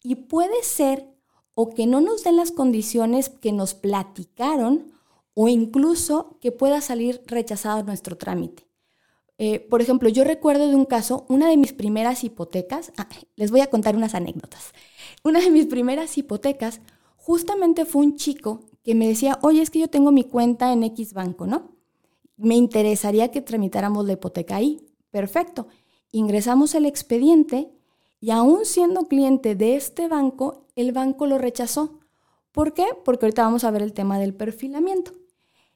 Y 0.00 0.14
puede 0.14 0.62
ser 0.62 1.12
o 1.60 1.70
que 1.70 1.88
no 1.88 2.00
nos 2.00 2.22
den 2.22 2.36
las 2.36 2.52
condiciones 2.52 3.30
que 3.30 3.50
nos 3.50 3.74
platicaron 3.74 4.92
o 5.34 5.48
incluso 5.48 6.38
que 6.40 6.52
pueda 6.52 6.80
salir 6.80 7.20
rechazado 7.26 7.82
nuestro 7.82 8.16
trámite. 8.16 8.68
Eh, 9.38 9.58
por 9.58 9.82
ejemplo, 9.82 10.08
yo 10.08 10.22
recuerdo 10.22 10.68
de 10.68 10.76
un 10.76 10.84
caso, 10.84 11.26
una 11.28 11.48
de 11.48 11.56
mis 11.56 11.72
primeras 11.72 12.22
hipotecas, 12.22 12.92
ah, 12.96 13.08
les 13.34 13.50
voy 13.50 13.60
a 13.60 13.70
contar 13.70 13.96
unas 13.96 14.14
anécdotas. 14.14 14.72
Una 15.24 15.40
de 15.40 15.50
mis 15.50 15.66
primeras 15.66 16.16
hipotecas 16.16 16.80
justamente 17.16 17.84
fue 17.84 18.02
un 18.02 18.14
chico 18.14 18.60
que 18.84 18.94
me 18.94 19.08
decía, 19.08 19.40
oye, 19.42 19.60
es 19.60 19.70
que 19.70 19.80
yo 19.80 19.90
tengo 19.90 20.12
mi 20.12 20.22
cuenta 20.22 20.72
en 20.72 20.84
X 20.84 21.12
banco, 21.12 21.48
¿no? 21.48 21.72
Me 22.36 22.54
interesaría 22.54 23.32
que 23.32 23.40
tramitáramos 23.40 24.06
la 24.06 24.12
hipoteca 24.12 24.54
ahí. 24.54 24.80
Perfecto. 25.10 25.66
Ingresamos 26.12 26.76
el 26.76 26.86
expediente 26.86 27.68
y 28.20 28.30
aún 28.30 28.64
siendo 28.64 29.08
cliente 29.08 29.56
de 29.56 29.74
este 29.74 30.06
banco, 30.06 30.67
el 30.80 30.92
banco 30.92 31.26
lo 31.26 31.38
rechazó. 31.38 31.98
¿Por 32.52 32.72
qué? 32.72 32.86
Porque 33.04 33.26
ahorita 33.26 33.42
vamos 33.42 33.64
a 33.64 33.70
ver 33.70 33.82
el 33.82 33.92
tema 33.92 34.18
del 34.18 34.34
perfilamiento. 34.34 35.12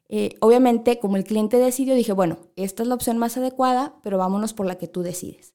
Eh, 0.09 0.37
obviamente, 0.41 0.99
como 0.99 1.17
el 1.17 1.25
cliente 1.25 1.57
decidió, 1.57 1.95
dije, 1.95 2.13
bueno, 2.13 2.39
esta 2.57 2.83
es 2.83 2.89
la 2.89 2.95
opción 2.95 3.19
más 3.19 3.37
adecuada, 3.37 3.95
pero 4.03 4.19
vámonos 4.19 4.53
por 4.53 4.67
la 4.67 4.79
que 4.79 4.89
tú 4.89 5.03
decides. 5.03 5.55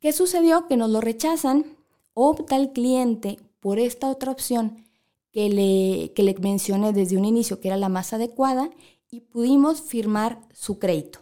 ¿Qué 0.00 0.12
sucedió? 0.12 0.66
Que 0.66 0.76
nos 0.76 0.90
lo 0.90 1.00
rechazan, 1.00 1.64
opta 2.12 2.56
el 2.56 2.72
cliente 2.72 3.38
por 3.60 3.78
esta 3.78 4.10
otra 4.10 4.32
opción 4.32 4.84
que 5.30 5.48
le, 5.48 6.12
que 6.12 6.22
le 6.22 6.34
mencioné 6.34 6.92
desde 6.92 7.16
un 7.16 7.24
inicio, 7.24 7.60
que 7.60 7.68
era 7.68 7.76
la 7.76 7.88
más 7.88 8.12
adecuada, 8.12 8.70
y 9.10 9.20
pudimos 9.20 9.80
firmar 9.80 10.40
su 10.52 10.78
crédito. 10.78 11.20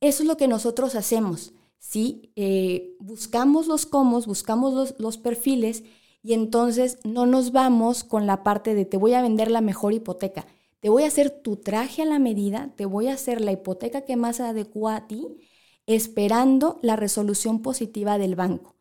Eso 0.00 0.22
es 0.22 0.28
lo 0.28 0.36
que 0.36 0.46
nosotros 0.46 0.94
hacemos. 0.94 1.52
¿Sí? 1.78 2.32
Eh, 2.36 2.96
buscamos 3.00 3.66
los 3.66 3.86
cómo, 3.86 4.20
buscamos 4.22 4.74
los, 4.74 4.94
los 4.98 5.18
perfiles 5.18 5.84
y 6.22 6.34
entonces 6.34 6.98
no 7.04 7.26
nos 7.26 7.52
vamos 7.52 8.04
con 8.04 8.26
la 8.26 8.42
parte 8.42 8.74
de 8.74 8.84
te 8.84 8.96
voy 8.96 9.14
a 9.14 9.22
vender 9.22 9.50
la 9.50 9.60
mejor 9.60 9.92
hipoteca 9.92 10.46
te 10.80 10.90
voy 10.90 11.04
a 11.04 11.08
hacer 11.08 11.30
tu 11.30 11.56
traje 11.56 12.02
a 12.02 12.04
la 12.06 12.18
medida, 12.18 12.72
te 12.76 12.86
voy 12.86 13.08
a 13.08 13.14
hacer 13.14 13.40
la 13.40 13.52
hipoteca 13.52 14.02
que 14.02 14.16
más 14.16 14.38
adecua 14.38 14.94
a 14.94 15.06
ti, 15.08 15.38
esperando 15.86 16.78
la 16.82 16.94
resolución 16.96 17.60
positiva 17.60 18.18
del 18.18 18.36
banco. 18.36 18.76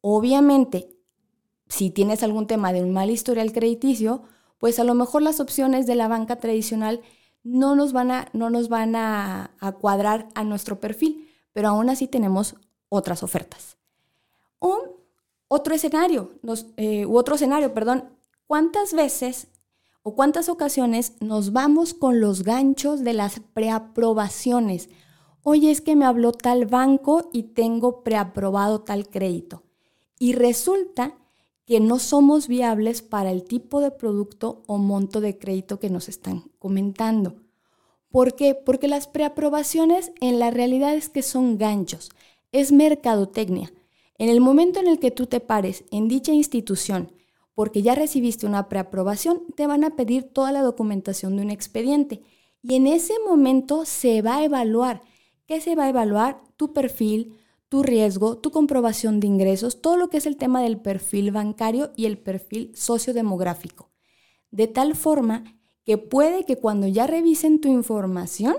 Obviamente, 0.00 0.96
si 1.68 1.90
tienes 1.90 2.22
algún 2.22 2.46
tema 2.46 2.72
de 2.72 2.82
un 2.82 2.92
mal 2.92 3.10
historial 3.10 3.52
crediticio, 3.52 4.22
pues 4.58 4.78
a 4.78 4.84
lo 4.84 4.94
mejor 4.94 5.22
las 5.22 5.40
opciones 5.40 5.88
de 5.88 5.94
la 5.94 6.08
banca 6.08 6.36
tradicional 6.36 7.00
no 7.42 7.74
nos 7.74 7.92
van 7.92 8.10
a, 8.10 8.28
no 8.32 8.50
nos 8.50 8.68
van 8.68 8.94
a, 8.94 9.56
cuadrar 9.80 10.28
a 10.34 10.44
nuestro 10.44 10.78
perfil, 10.78 11.26
pero 11.52 11.68
aún 11.68 11.90
así 11.90 12.06
tenemos 12.06 12.56
otras 12.88 13.22
ofertas. 13.22 13.76
O 14.58 14.96
otro 15.48 15.74
escenario, 15.74 16.32
eh, 16.76 17.06
u 17.06 17.16
otro 17.16 17.34
escenario, 17.34 17.74
perdón, 17.74 18.10
¿cuántas 18.46 18.92
veces 18.92 19.48
o 20.02 20.14
cuántas 20.14 20.48
ocasiones 20.48 21.14
nos 21.20 21.52
vamos 21.52 21.94
con 21.94 22.20
los 22.20 22.42
ganchos 22.42 23.04
de 23.04 23.12
las 23.12 23.40
preaprobaciones. 23.52 24.88
Oye, 25.42 25.70
es 25.70 25.80
que 25.80 25.96
me 25.96 26.04
habló 26.04 26.32
tal 26.32 26.66
banco 26.66 27.28
y 27.32 27.54
tengo 27.54 28.02
preaprobado 28.02 28.80
tal 28.80 29.08
crédito. 29.08 29.62
Y 30.18 30.32
resulta 30.32 31.16
que 31.66 31.80
no 31.80 31.98
somos 31.98 32.48
viables 32.48 33.02
para 33.02 33.30
el 33.30 33.44
tipo 33.44 33.80
de 33.80 33.90
producto 33.90 34.62
o 34.66 34.78
monto 34.78 35.20
de 35.20 35.38
crédito 35.38 35.78
que 35.78 35.90
nos 35.90 36.08
están 36.08 36.50
comentando. 36.58 37.36
¿Por 38.10 38.34
qué? 38.34 38.54
Porque 38.54 38.88
las 38.88 39.06
preaprobaciones 39.06 40.12
en 40.20 40.38
la 40.38 40.50
realidad 40.50 40.94
es 40.94 41.08
que 41.08 41.22
son 41.22 41.58
ganchos, 41.58 42.10
es 42.50 42.72
mercadotecnia. 42.72 43.72
En 44.18 44.28
el 44.28 44.40
momento 44.40 44.80
en 44.80 44.88
el 44.88 44.98
que 44.98 45.10
tú 45.10 45.26
te 45.26 45.40
pares 45.40 45.84
en 45.92 46.08
dicha 46.08 46.32
institución, 46.32 47.12
porque 47.54 47.82
ya 47.82 47.94
recibiste 47.94 48.46
una 48.46 48.68
preaprobación, 48.68 49.42
te 49.54 49.66
van 49.66 49.84
a 49.84 49.94
pedir 49.94 50.24
toda 50.24 50.50
la 50.50 50.62
documentación 50.62 51.36
de 51.36 51.42
un 51.42 51.50
expediente. 51.50 52.22
Y 52.62 52.74
en 52.74 52.86
ese 52.86 53.14
momento 53.26 53.84
se 53.84 54.22
va 54.22 54.38
a 54.38 54.44
evaluar. 54.44 55.02
¿Qué 55.46 55.60
se 55.60 55.76
va 55.76 55.84
a 55.84 55.88
evaluar? 55.88 56.42
Tu 56.56 56.72
perfil, 56.72 57.36
tu 57.68 57.82
riesgo, 57.82 58.38
tu 58.38 58.50
comprobación 58.50 59.20
de 59.20 59.28
ingresos, 59.28 59.80
todo 59.80 59.96
lo 59.96 60.10
que 60.10 60.16
es 60.16 60.26
el 60.26 60.36
tema 60.36 60.62
del 60.62 60.80
perfil 60.80 61.30
bancario 61.30 61.92
y 61.96 62.06
el 62.06 62.18
perfil 62.18 62.72
sociodemográfico. 62.74 63.90
De 64.50 64.66
tal 64.66 64.96
forma 64.96 65.59
que 65.90 65.98
puede 65.98 66.44
que 66.44 66.54
cuando 66.54 66.86
ya 66.86 67.08
revisen 67.08 67.60
tu 67.60 67.66
información, 67.66 68.54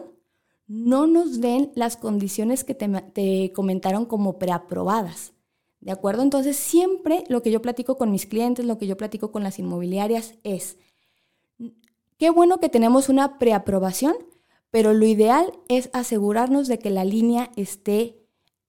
no 0.68 1.08
nos 1.08 1.40
den 1.40 1.72
las 1.76 1.96
condiciones 1.96 2.66
que 2.66 2.76
te, 2.76 3.54
comentaron 3.54 4.06
como 4.06 4.38
preaprobadas. 4.38 5.32
¿De 5.80 5.94
acuerdo? 5.94 6.24
Entonces, 6.24 6.58
siempre 6.58 7.24
lo 7.30 7.42
que 7.42 7.50
yo 7.50 7.62
platico 7.62 7.96
con 7.96 8.12
mis 8.12 8.26
clientes, 8.26 8.66
lo 8.66 8.78
que 8.78 8.86
yo 8.86 8.98
platico 8.98 9.32
con 9.32 9.44
las 9.44 9.60
inmobiliarias 9.60 10.34
es, 10.44 10.78
qué 12.18 12.30
bueno 12.32 12.60
que 12.60 12.68
tenemos 12.68 13.08
una 13.08 13.40
preaprobación, 13.40 14.16
pero 14.70 14.94
lo 14.94 15.06
ideal 15.06 15.54
es 15.70 15.90
asegurarnos 15.94 16.68
de 16.68 16.80
que 16.80 16.90
la 16.90 17.06
línea 17.06 17.50
esté 17.56 18.28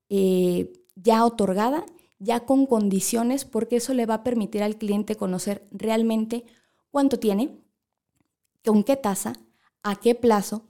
eh, 0.08 0.72
ya 0.94 1.24
otorgada, 1.24 1.84
ya 2.20 2.46
con 2.46 2.66
condiciones, 2.66 3.44
porque 3.44 3.74
eso 3.74 3.92
le 3.92 4.06
va 4.06 4.14
a 4.14 4.22
permitir 4.22 4.62
al 4.62 4.76
cliente 4.76 5.16
conocer 5.16 5.66
realmente 5.72 6.44
cuánto 6.92 7.18
tiene, 7.18 7.61
con 8.64 8.84
qué 8.84 8.96
tasa, 8.96 9.32
a 9.82 9.96
qué 9.96 10.14
plazo, 10.14 10.68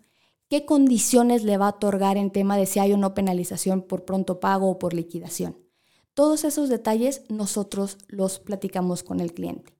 qué 0.49 0.65
condiciones 0.65 1.45
le 1.45 1.59
va 1.59 1.67
a 1.67 1.71
otorgar 1.71 2.17
en 2.17 2.31
tema 2.31 2.57
de 2.57 2.67
si 2.67 2.79
hay 2.79 2.93
o 2.93 2.97
no 2.97 3.15
penalización 3.15 3.83
por 3.83 4.05
pronto 4.05 4.41
pago 4.41 4.71
o 4.71 4.79
por 4.79 4.95
liquidación. 4.95 5.57
Todos 6.15 6.45
esos 6.45 6.69
detalles 6.69 7.23
nosotros 7.29 7.99
los 8.09 8.39
platicamos 8.39 9.03
con 9.03 9.21
el 9.21 9.33
cliente. 9.33 9.75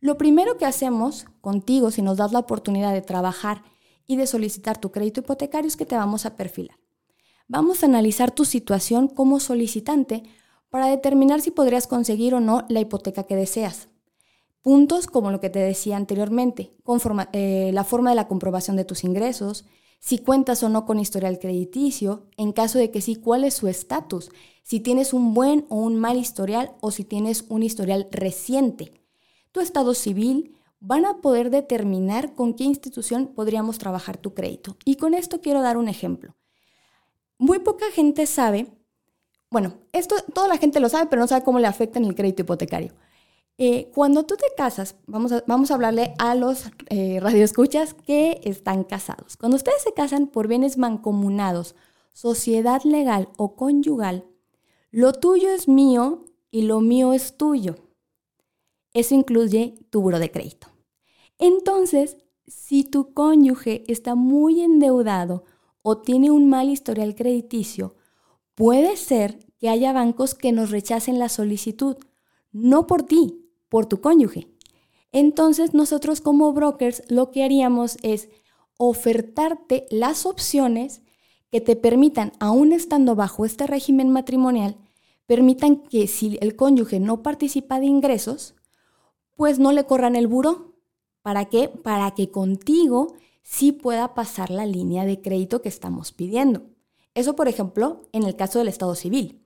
Lo 0.00 0.18
primero 0.18 0.58
que 0.58 0.66
hacemos 0.66 1.26
contigo, 1.40 1.90
si 1.90 2.02
nos 2.02 2.18
das 2.18 2.32
la 2.32 2.38
oportunidad 2.40 2.92
de 2.92 3.02
trabajar 3.02 3.62
y 4.06 4.16
de 4.16 4.26
solicitar 4.26 4.78
tu 4.78 4.92
crédito 4.92 5.20
hipotecario, 5.20 5.68
es 5.68 5.76
que 5.76 5.86
te 5.86 5.96
vamos 5.96 6.26
a 6.26 6.36
perfilar 6.36 6.78
vamos 7.48 7.82
a 7.82 7.86
analizar 7.86 8.30
tu 8.30 8.44
situación 8.44 9.08
como 9.08 9.40
solicitante 9.40 10.22
para 10.68 10.86
determinar 10.86 11.40
si 11.40 11.50
podrías 11.50 11.86
conseguir 11.86 12.34
o 12.34 12.40
no 12.40 12.64
la 12.68 12.80
hipoteca 12.80 13.24
que 13.24 13.36
deseas. 13.36 13.87
Puntos 14.68 15.06
como 15.06 15.30
lo 15.30 15.40
que 15.40 15.48
te 15.48 15.60
decía 15.60 15.96
anteriormente, 15.96 16.76
eh, 17.32 17.70
la 17.72 17.84
forma 17.84 18.10
de 18.10 18.16
la 18.16 18.28
comprobación 18.28 18.76
de 18.76 18.84
tus 18.84 19.02
ingresos, 19.02 19.64
si 19.98 20.18
cuentas 20.18 20.62
o 20.62 20.68
no 20.68 20.84
con 20.84 21.00
historial 21.00 21.38
crediticio, 21.38 22.26
en 22.36 22.52
caso 22.52 22.78
de 22.78 22.90
que 22.90 23.00
sí, 23.00 23.16
cuál 23.16 23.44
es 23.44 23.54
su 23.54 23.66
estatus, 23.66 24.30
si 24.62 24.80
tienes 24.80 25.14
un 25.14 25.32
buen 25.32 25.64
o 25.70 25.76
un 25.76 25.96
mal 25.96 26.18
historial 26.18 26.72
o 26.80 26.90
si 26.90 27.04
tienes 27.04 27.46
un 27.48 27.62
historial 27.62 28.08
reciente. 28.10 28.92
Tu 29.52 29.60
estado 29.60 29.94
civil 29.94 30.54
van 30.80 31.06
a 31.06 31.22
poder 31.22 31.48
determinar 31.48 32.34
con 32.34 32.52
qué 32.52 32.64
institución 32.64 33.28
podríamos 33.28 33.78
trabajar 33.78 34.18
tu 34.18 34.34
crédito. 34.34 34.76
Y 34.84 34.96
con 34.96 35.14
esto 35.14 35.40
quiero 35.40 35.62
dar 35.62 35.78
un 35.78 35.88
ejemplo 35.88 36.36
muy 37.38 37.60
poca 37.60 37.86
gente 37.92 38.26
sabe, 38.26 38.66
bueno, 39.50 39.78
esto 39.92 40.16
toda 40.34 40.48
la 40.48 40.58
gente 40.58 40.80
lo 40.80 40.88
sabe, 40.88 41.08
pero 41.08 41.22
no 41.22 41.28
sabe 41.28 41.44
cómo 41.44 41.60
le 41.60 41.68
afecta 41.68 41.98
en 41.98 42.04
el 42.04 42.14
crédito 42.14 42.42
hipotecario. 42.42 42.92
Eh, 43.60 43.90
cuando 43.92 44.24
tú 44.24 44.36
te 44.36 44.46
casas, 44.56 44.94
vamos 45.08 45.32
a, 45.32 45.42
vamos 45.48 45.70
a 45.70 45.74
hablarle 45.74 46.14
a 46.18 46.36
los 46.36 46.70
eh, 46.90 47.18
radioescuchas 47.20 47.92
que 47.92 48.40
están 48.44 48.84
casados. 48.84 49.36
Cuando 49.36 49.56
ustedes 49.56 49.82
se 49.82 49.92
casan 49.92 50.28
por 50.28 50.46
bienes 50.46 50.78
mancomunados, 50.78 51.74
sociedad 52.12 52.82
legal 52.84 53.28
o 53.36 53.56
conyugal, 53.56 54.24
lo 54.92 55.12
tuyo 55.12 55.50
es 55.50 55.66
mío 55.66 56.24
y 56.52 56.62
lo 56.62 56.80
mío 56.80 57.12
es 57.12 57.36
tuyo. 57.36 57.74
Eso 58.94 59.16
incluye 59.16 59.74
tu 59.90 60.02
buro 60.02 60.20
de 60.20 60.30
crédito. 60.30 60.68
Entonces, 61.38 62.16
si 62.46 62.84
tu 62.84 63.12
cónyuge 63.12 63.82
está 63.88 64.14
muy 64.14 64.60
endeudado 64.60 65.44
o 65.82 65.98
tiene 65.98 66.30
un 66.30 66.48
mal 66.48 66.68
historial 66.68 67.16
crediticio, 67.16 67.96
puede 68.54 68.96
ser 68.96 69.40
que 69.58 69.68
haya 69.68 69.92
bancos 69.92 70.34
que 70.34 70.52
nos 70.52 70.70
rechacen 70.70 71.18
la 71.18 71.28
solicitud, 71.28 71.96
no 72.52 72.86
por 72.86 73.02
ti, 73.02 73.47
por 73.68 73.86
tu 73.86 74.00
cónyuge. 74.00 74.48
Entonces 75.12 75.74
nosotros 75.74 76.20
como 76.20 76.52
brokers 76.52 77.02
lo 77.08 77.30
que 77.30 77.44
haríamos 77.44 77.96
es 78.02 78.28
ofertarte 78.76 79.86
las 79.90 80.26
opciones 80.26 81.02
que 81.50 81.60
te 81.60 81.76
permitan, 81.76 82.32
aún 82.40 82.72
estando 82.72 83.14
bajo 83.14 83.44
este 83.44 83.66
régimen 83.66 84.10
matrimonial, 84.10 84.76
permitan 85.26 85.76
que 85.76 86.06
si 86.06 86.38
el 86.40 86.56
cónyuge 86.56 87.00
no 87.00 87.22
participa 87.22 87.80
de 87.80 87.86
ingresos, 87.86 88.54
pues 89.34 89.58
no 89.58 89.72
le 89.72 89.84
corran 89.84 90.16
el 90.16 90.26
buro. 90.26 90.74
¿Para 91.22 91.46
qué? 91.46 91.68
Para 91.68 92.10
que 92.12 92.30
contigo 92.30 93.14
sí 93.42 93.72
pueda 93.72 94.14
pasar 94.14 94.50
la 94.50 94.66
línea 94.66 95.04
de 95.04 95.20
crédito 95.20 95.62
que 95.62 95.68
estamos 95.68 96.12
pidiendo. 96.12 96.62
Eso, 97.14 97.34
por 97.34 97.48
ejemplo, 97.48 98.02
en 98.12 98.24
el 98.24 98.36
caso 98.36 98.58
del 98.58 98.68
Estado 98.68 98.94
civil. 98.94 99.44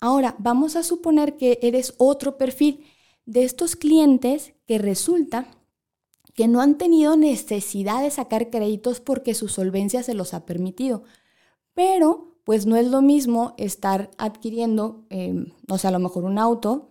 Ahora, 0.00 0.34
vamos 0.38 0.76
a 0.76 0.82
suponer 0.82 1.36
que 1.36 1.58
eres 1.62 1.94
otro 1.98 2.36
perfil 2.36 2.84
de 3.26 3.44
estos 3.44 3.76
clientes 3.76 4.54
que 4.66 4.78
resulta 4.78 5.46
que 6.34 6.48
no 6.48 6.60
han 6.60 6.76
tenido 6.78 7.16
necesidad 7.16 8.02
de 8.02 8.10
sacar 8.10 8.50
créditos 8.50 9.00
porque 9.00 9.34
su 9.34 9.48
solvencia 9.48 10.02
se 10.02 10.14
los 10.14 10.34
ha 10.34 10.44
permitido. 10.44 11.04
Pero, 11.74 12.36
pues 12.44 12.66
no 12.66 12.76
es 12.76 12.88
lo 12.88 13.02
mismo 13.02 13.54
estar 13.56 14.10
adquiriendo, 14.18 15.06
em, 15.10 15.52
no 15.68 15.78
sé, 15.78 15.88
a 15.88 15.90
lo 15.92 15.98
mejor 16.00 16.24
un 16.24 16.38
auto 16.38 16.90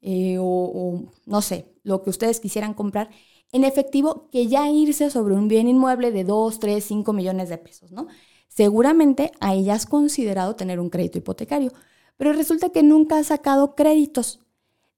eh, 0.00 0.36
o, 0.40 1.10
no 1.26 1.42
sé, 1.42 1.74
lo 1.82 2.02
que 2.02 2.10
ustedes 2.10 2.40
quisieran 2.40 2.74
comprar 2.74 3.10
en 3.52 3.64
efectivo 3.64 4.28
que 4.30 4.46
ya 4.46 4.70
irse 4.70 5.10
sobre 5.10 5.34
un 5.34 5.48
bien 5.48 5.68
inmueble 5.68 6.12
de 6.12 6.24
2, 6.24 6.60
3, 6.60 6.84
5 6.84 7.12
millones 7.12 7.48
de 7.48 7.58
pesos, 7.58 7.90
¿no? 7.92 8.06
Seguramente 8.48 9.32
ahí 9.40 9.64
ya 9.64 9.74
has 9.74 9.86
considerado 9.86 10.54
tener 10.56 10.80
un 10.80 10.90
crédito 10.90 11.18
hipotecario, 11.18 11.72
pero 12.16 12.32
resulta 12.32 12.70
que 12.70 12.82
nunca 12.82 13.18
has 13.18 13.28
sacado 13.28 13.74
créditos. 13.74 14.40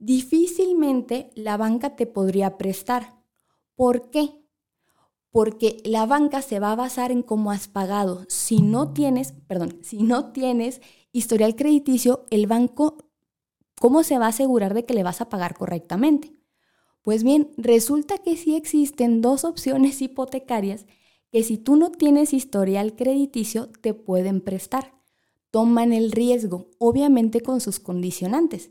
Difícilmente 0.00 1.30
la 1.34 1.58
banca 1.58 1.94
te 1.94 2.06
podría 2.06 2.56
prestar. 2.56 3.22
¿Por 3.74 4.10
qué? 4.10 4.30
Porque 5.30 5.76
la 5.84 6.06
banca 6.06 6.40
se 6.40 6.58
va 6.58 6.72
a 6.72 6.76
basar 6.76 7.12
en 7.12 7.22
cómo 7.22 7.50
has 7.50 7.68
pagado. 7.68 8.24
Si 8.26 8.62
no 8.62 8.94
tienes, 8.94 9.32
perdón, 9.46 9.78
si 9.82 10.02
no 10.02 10.32
tienes 10.32 10.80
historial 11.12 11.54
crediticio, 11.54 12.24
el 12.30 12.46
banco, 12.46 12.96
¿cómo 13.78 14.02
se 14.02 14.18
va 14.18 14.24
a 14.24 14.30
asegurar 14.30 14.72
de 14.72 14.86
que 14.86 14.94
le 14.94 15.02
vas 15.02 15.20
a 15.20 15.28
pagar 15.28 15.54
correctamente? 15.54 16.34
Pues 17.02 17.22
bien, 17.22 17.50
resulta 17.58 18.16
que 18.16 18.38
sí 18.38 18.56
existen 18.56 19.20
dos 19.20 19.44
opciones 19.44 20.00
hipotecarias 20.02 20.86
que 21.30 21.42
si 21.42 21.58
tú 21.58 21.76
no 21.76 21.92
tienes 21.92 22.32
historial 22.32 22.96
crediticio 22.96 23.68
te 23.82 23.92
pueden 23.92 24.40
prestar. 24.40 24.98
Toman 25.50 25.92
el 25.92 26.10
riesgo, 26.10 26.70
obviamente 26.78 27.42
con 27.42 27.60
sus 27.60 27.80
condicionantes. 27.80 28.70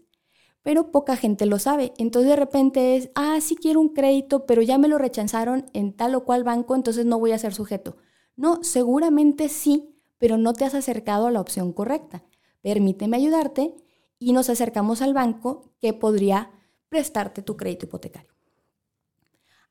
Pero 0.69 0.91
poca 0.91 1.15
gente 1.15 1.47
lo 1.47 1.57
sabe. 1.57 1.93
Entonces 1.97 2.29
de 2.29 2.35
repente 2.35 2.95
es, 2.95 3.09
ah, 3.15 3.39
sí 3.41 3.55
quiero 3.55 3.81
un 3.81 3.89
crédito, 3.89 4.45
pero 4.45 4.61
ya 4.61 4.77
me 4.77 4.87
lo 4.87 4.99
rechazaron 4.99 5.65
en 5.73 5.93
tal 5.93 6.13
o 6.13 6.25
cual 6.25 6.43
banco, 6.43 6.75
entonces 6.75 7.07
no 7.07 7.17
voy 7.17 7.31
a 7.31 7.39
ser 7.39 7.55
sujeto. 7.55 7.97
No, 8.35 8.63
seguramente 8.63 9.49
sí, 9.49 9.95
pero 10.19 10.37
no 10.37 10.53
te 10.53 10.65
has 10.65 10.75
acercado 10.75 11.25
a 11.25 11.31
la 11.31 11.41
opción 11.41 11.73
correcta. 11.73 12.23
Permíteme 12.61 13.17
ayudarte 13.17 13.73
y 14.19 14.31
nos 14.31 14.47
acercamos 14.51 15.01
al 15.01 15.15
banco 15.15 15.73
que 15.81 15.93
podría 15.93 16.51
prestarte 16.87 17.41
tu 17.41 17.57
crédito 17.57 17.87
hipotecario. 17.87 18.35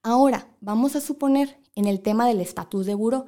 Ahora, 0.02 0.52
vamos 0.61 0.97
a 0.97 1.00
suponer 1.00 1.61
en 1.76 1.85
el 1.85 2.00
tema 2.00 2.26
del 2.26 2.40
estatus 2.40 2.87
de 2.87 2.97
buro, 2.97 3.26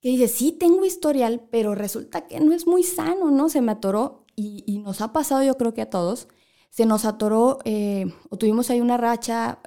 que 0.00 0.08
dice, 0.08 0.26
sí, 0.26 0.52
tengo 0.52 0.86
historial, 0.86 1.48
pero 1.50 1.74
resulta 1.74 2.26
que 2.26 2.40
no 2.40 2.54
es 2.54 2.66
muy 2.66 2.82
sano, 2.82 3.30
¿no? 3.30 3.50
Se 3.50 3.60
me 3.60 3.72
atoró 3.72 4.24
y, 4.34 4.78
nos 4.78 5.02
ha 5.02 5.12
pasado 5.12 5.42
yo 5.42 5.58
creo 5.58 5.74
que 5.74 5.82
a 5.82 5.90
todos, 5.90 6.28
se 6.70 6.86
nos 6.86 7.04
atoró 7.04 7.58
eh, 7.64 8.06
o 8.30 8.36
tuvimos 8.36 8.70
ahí 8.70 8.80
una 8.80 8.96
racha 8.96 9.60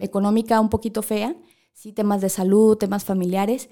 económica 0.00 0.60
un 0.60 0.70
poquito 0.70 1.02
fea, 1.02 1.36
sí, 1.72 1.92
temas 1.92 2.20
de 2.20 2.28
salud, 2.28 2.76
temas 2.76 3.04
familiares, 3.04 3.68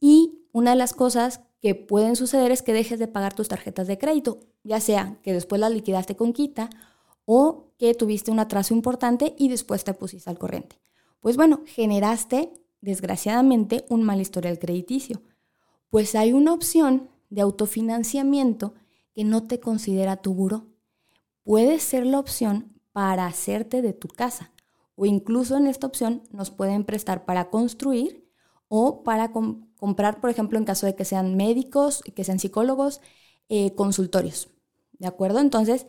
y 0.00 0.46
una 0.52 0.70
de 0.70 0.76
las 0.76 0.92
cosas 0.92 1.40
que 1.60 1.74
pueden 1.74 2.16
suceder 2.16 2.52
es 2.52 2.62
que 2.62 2.72
dejes 2.72 2.98
de 2.98 3.08
pagar 3.08 3.34
tus 3.34 3.48
tarjetas 3.48 3.86
de 3.86 3.98
crédito, 3.98 4.40
ya 4.62 4.80
sea 4.80 5.18
que 5.22 5.32
después 5.32 5.60
las 5.60 5.72
liquidaste 5.72 6.16
con 6.16 6.32
quita 6.32 6.70
o 7.24 7.72
que 7.78 7.94
tuviste 7.94 8.30
un 8.30 8.38
atraso 8.38 8.74
importante 8.74 9.34
y 9.38 9.48
después 9.48 9.84
te 9.84 9.94
pusiste 9.94 10.30
al 10.30 10.38
corriente. 10.38 10.78
Pues 11.20 11.36
bueno, 11.36 11.62
generaste, 11.66 12.52
desgraciadamente, 12.80 13.84
un 13.88 14.02
mal 14.02 14.20
historial 14.20 14.58
crediticio. 14.58 15.22
Pues 15.90 16.14
hay 16.14 16.32
una 16.32 16.52
opción 16.52 17.10
de 17.30 17.40
autofinanciamiento 17.40 18.74
que 19.12 19.24
no 19.24 19.46
te 19.46 19.60
considera 19.60 20.18
tu 20.18 20.34
buro. 20.34 20.66
Puede 21.46 21.78
ser 21.78 22.04
la 22.06 22.18
opción 22.18 22.74
para 22.90 23.26
hacerte 23.26 23.80
de 23.80 23.92
tu 23.92 24.08
casa. 24.08 24.50
O 24.96 25.06
incluso 25.06 25.56
en 25.56 25.68
esta 25.68 25.86
opción 25.86 26.24
nos 26.32 26.50
pueden 26.50 26.82
prestar 26.82 27.24
para 27.24 27.50
construir 27.50 28.28
o 28.66 29.04
para 29.04 29.30
comprar, 29.30 30.20
por 30.20 30.28
ejemplo, 30.28 30.58
en 30.58 30.64
caso 30.64 30.86
de 30.86 30.96
que 30.96 31.04
sean 31.04 31.36
médicos, 31.36 32.02
que 32.02 32.24
sean 32.24 32.40
psicólogos, 32.40 33.00
eh, 33.48 33.76
consultorios. 33.76 34.48
¿De 34.98 35.06
acuerdo? 35.06 35.38
Entonces, 35.38 35.86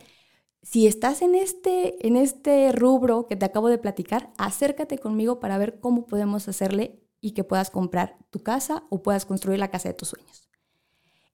si 0.62 0.86
estás 0.86 1.22
en 1.22 1.34
este, 1.34 2.06
en 2.06 2.14
este 2.14 2.70
rubro 2.70 3.26
que 3.26 3.34
te 3.34 3.46
acabo 3.46 3.68
de 3.68 3.78
platicar, 3.78 4.32
acércate 4.38 4.98
conmigo 4.98 5.40
para 5.40 5.58
ver 5.58 5.80
cómo 5.80 6.06
podemos 6.06 6.46
hacerle 6.46 7.02
y 7.20 7.32
que 7.32 7.42
puedas 7.42 7.70
comprar 7.70 8.16
tu 8.30 8.44
casa 8.44 8.84
o 8.90 9.02
puedas 9.02 9.24
construir 9.24 9.58
la 9.58 9.72
casa 9.72 9.88
de 9.88 9.94
tus 9.94 10.10
sueños. 10.10 10.48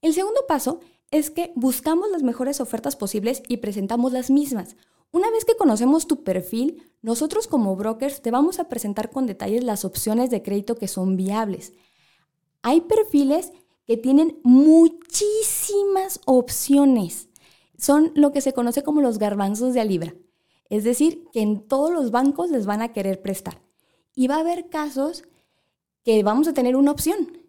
El 0.00 0.14
segundo 0.14 0.46
paso 0.48 0.80
es 1.14 1.30
que 1.30 1.52
buscamos 1.54 2.10
las 2.10 2.24
mejores 2.24 2.60
ofertas 2.60 2.96
posibles 2.96 3.40
y 3.46 3.58
presentamos 3.58 4.12
las 4.12 4.30
mismas. 4.30 4.74
Una 5.12 5.30
vez 5.30 5.44
que 5.44 5.56
conocemos 5.56 6.08
tu 6.08 6.24
perfil, 6.24 6.82
nosotros 7.02 7.46
como 7.46 7.76
brokers 7.76 8.20
te 8.20 8.32
vamos 8.32 8.58
a 8.58 8.68
presentar 8.68 9.10
con 9.10 9.24
detalles 9.24 9.62
las 9.62 9.84
opciones 9.84 10.28
de 10.30 10.42
crédito 10.42 10.74
que 10.74 10.88
son 10.88 11.16
viables. 11.16 11.72
Hay 12.62 12.80
perfiles 12.80 13.52
que 13.86 13.96
tienen 13.96 14.40
muchísimas 14.42 16.20
opciones. 16.26 17.28
Son 17.78 18.10
lo 18.16 18.32
que 18.32 18.40
se 18.40 18.52
conoce 18.52 18.82
como 18.82 19.00
los 19.00 19.18
garbanzos 19.18 19.72
de 19.72 19.82
a 19.82 19.84
libra. 19.84 20.16
Es 20.68 20.82
decir, 20.82 21.28
que 21.32 21.42
en 21.42 21.68
todos 21.68 21.92
los 21.92 22.10
bancos 22.10 22.50
les 22.50 22.66
van 22.66 22.82
a 22.82 22.92
querer 22.92 23.22
prestar. 23.22 23.62
Y 24.16 24.26
va 24.26 24.38
a 24.38 24.40
haber 24.40 24.68
casos 24.68 25.22
que 26.02 26.24
vamos 26.24 26.48
a 26.48 26.54
tener 26.54 26.74
una 26.74 26.90
opción. 26.90 27.43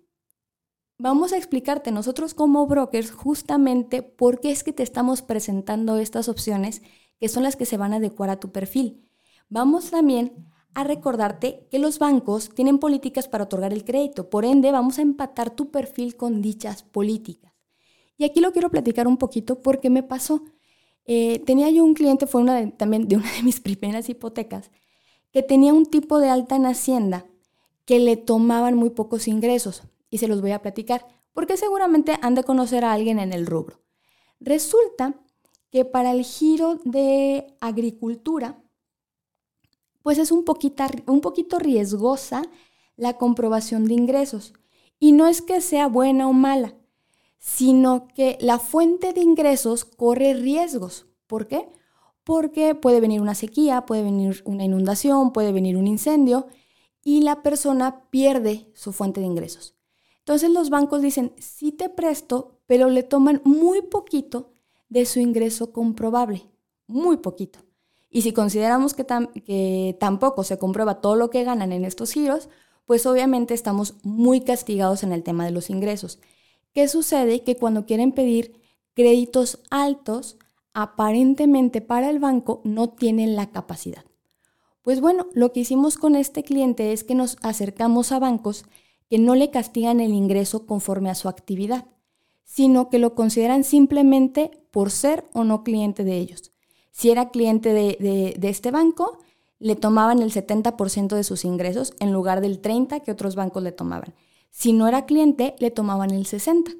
Vamos 0.97 1.33
a 1.33 1.37
explicarte 1.37 1.91
nosotros 1.91 2.33
como 2.33 2.65
brokers 2.67 3.11
justamente 3.11 4.01
por 4.01 4.39
qué 4.39 4.51
es 4.51 4.63
que 4.63 4.71
te 4.71 4.81
estamos 4.81 5.21
presentando 5.21 5.97
estas 5.97 6.29
opciones 6.29 6.81
que 7.19 7.27
son 7.27 7.43
las 7.43 7.57
que 7.57 7.65
se 7.65 7.75
van 7.75 7.91
a 7.91 7.97
adecuar 7.97 8.29
a 8.29 8.39
tu 8.39 8.53
perfil. 8.53 9.05
Vamos 9.49 9.91
también 9.91 10.47
a 10.73 10.85
recordarte 10.85 11.67
que 11.69 11.79
los 11.79 11.99
bancos 11.99 12.49
tienen 12.49 12.79
políticas 12.79 13.27
para 13.27 13.43
otorgar 13.43 13.73
el 13.73 13.83
crédito, 13.83 14.29
por 14.29 14.45
ende 14.45 14.71
vamos 14.71 14.97
a 14.97 15.01
empatar 15.01 15.53
tu 15.53 15.69
perfil 15.69 16.15
con 16.15 16.41
dichas 16.41 16.83
políticas. 16.83 17.53
Y 18.17 18.23
aquí 18.23 18.39
lo 18.39 18.53
quiero 18.53 18.69
platicar 18.69 19.05
un 19.05 19.17
poquito 19.17 19.61
porque 19.61 19.89
me 19.89 20.01
pasó. 20.01 20.43
Eh, 21.05 21.39
tenía 21.45 21.69
yo 21.71 21.83
un 21.83 21.93
cliente, 21.93 22.25
fue 22.25 22.39
una 22.39 22.71
también 22.71 23.09
de 23.09 23.17
una 23.17 23.31
de 23.33 23.43
mis 23.43 23.59
primeras 23.61 24.07
hipotecas, 24.07 24.71
que 25.31 25.43
tenía 25.43 25.73
un 25.73 25.85
tipo 25.85 26.19
de 26.19 26.29
alta 26.29 26.55
en 26.55 26.65
Hacienda 26.65 27.25
que 27.83 27.99
le 27.99 28.15
tomaban 28.15 28.75
muy 28.75 28.91
pocos 28.91 29.27
ingresos. 29.27 29.83
Y 30.15 30.17
se 30.17 30.29
los 30.29 30.39
voy 30.39 30.51
a 30.51 30.61
platicar, 30.61 31.05
porque 31.33 31.57
seguramente 31.57 32.17
han 32.21 32.35
de 32.35 32.45
conocer 32.45 32.85
a 32.85 32.93
alguien 32.93 33.19
en 33.19 33.33
el 33.33 33.45
rubro. 33.45 33.81
Resulta 34.39 35.13
que 35.71 35.83
para 35.83 36.11
el 36.11 36.23
giro 36.23 36.79
de 36.85 37.53
agricultura, 37.59 38.63
pues 40.03 40.17
es 40.17 40.31
un 40.31 40.45
un 41.07 41.19
poquito 41.19 41.59
riesgosa 41.59 42.43
la 42.95 43.17
comprobación 43.17 43.83
de 43.83 43.95
ingresos. 43.95 44.53
Y 44.99 45.11
no 45.11 45.27
es 45.27 45.41
que 45.41 45.59
sea 45.59 45.89
buena 45.89 46.29
o 46.29 46.31
mala, 46.31 46.75
sino 47.37 48.07
que 48.07 48.37
la 48.39 48.57
fuente 48.57 49.11
de 49.11 49.19
ingresos 49.19 49.83
corre 49.83 50.33
riesgos. 50.33 51.07
¿Por 51.27 51.49
qué? 51.49 51.67
Porque 52.23 52.73
puede 52.73 53.01
venir 53.01 53.19
una 53.19 53.35
sequía, 53.35 53.85
puede 53.85 54.03
venir 54.03 54.43
una 54.45 54.63
inundación, 54.63 55.33
puede 55.33 55.51
venir 55.51 55.75
un 55.75 55.87
incendio 55.87 56.47
y 57.03 57.19
la 57.19 57.43
persona 57.43 58.09
pierde 58.11 58.71
su 58.75 58.93
fuente 58.93 59.19
de 59.19 59.27
ingresos. 59.27 59.74
Entonces 60.25 60.49
los 60.49 60.71
bancos 60.71 61.03
dicen, 61.03 61.33
sí 61.37 61.71
te 61.71 61.87
presto, 61.87 62.57
pero 62.65 62.89
le 62.89 63.03
toman 63.03 63.41
muy 63.43 63.83
poquito 63.83 64.53
de 64.89 65.05
su 65.05 65.19
ingreso 65.19 65.71
comprobable, 65.71 66.49
muy 66.87 67.17
poquito. 67.17 67.59
Y 68.09 68.23
si 68.23 68.33
consideramos 68.33 68.95
que, 68.95 69.05
que 69.45 69.95
tampoco 69.99 70.43
se 70.43 70.57
comprueba 70.57 70.99
todo 70.99 71.15
lo 71.15 71.29
que 71.29 71.43
ganan 71.43 71.71
en 71.71 71.85
estos 71.85 72.11
giros, 72.11 72.49
pues 72.87 73.05
obviamente 73.05 73.53
estamos 73.53 73.97
muy 74.01 74.41
castigados 74.41 75.03
en 75.03 75.11
el 75.11 75.21
tema 75.21 75.45
de 75.45 75.51
los 75.51 75.69
ingresos. 75.69 76.17
¿Qué 76.73 76.87
sucede? 76.87 77.43
Que 77.43 77.55
cuando 77.55 77.85
quieren 77.85 78.11
pedir 78.11 78.59
créditos 78.95 79.59
altos, 79.69 80.39
aparentemente 80.73 81.81
para 81.81 82.09
el 82.09 82.17
banco 82.17 82.61
no 82.63 82.89
tienen 82.89 83.35
la 83.35 83.51
capacidad. 83.51 84.05
Pues 84.81 85.01
bueno, 85.01 85.27
lo 85.33 85.51
que 85.51 85.59
hicimos 85.59 85.99
con 85.99 86.15
este 86.15 86.43
cliente 86.43 86.93
es 86.93 87.03
que 87.03 87.13
nos 87.13 87.37
acercamos 87.43 88.11
a 88.11 88.17
bancos 88.17 88.65
que 89.09 89.19
no 89.19 89.35
le 89.35 89.51
castigan 89.51 89.99
el 89.99 90.13
ingreso 90.13 90.65
conforme 90.65 91.09
a 91.09 91.15
su 91.15 91.29
actividad, 91.29 91.85
sino 92.43 92.89
que 92.89 92.99
lo 92.99 93.15
consideran 93.15 93.63
simplemente 93.63 94.51
por 94.71 94.91
ser 94.91 95.25
o 95.33 95.43
no 95.43 95.63
cliente 95.63 96.03
de 96.03 96.17
ellos. 96.17 96.51
Si 96.91 97.09
era 97.09 97.29
cliente 97.29 97.73
de, 97.73 98.37
este 98.41 98.71
banco, 98.71 99.19
le 99.59 99.75
tomaban 99.75 100.21
el 100.21 100.31
70% 100.31 101.15
de 101.15 101.23
sus 101.23 101.43
ingresos 101.43 101.93
en 101.99 102.13
lugar 102.13 102.39
del 102.39 102.61
30% 102.61 103.03
que 103.03 103.11
otros 103.11 103.35
bancos 103.35 103.63
le 103.63 103.71
tomaban. 103.71 104.13
Si 104.49 104.71
no 104.71 104.87
era 104.87 105.05
cliente, 105.05 105.55
le 105.59 105.71
tomaban 105.71 106.11
el 106.11 106.25
60%. 106.25 106.77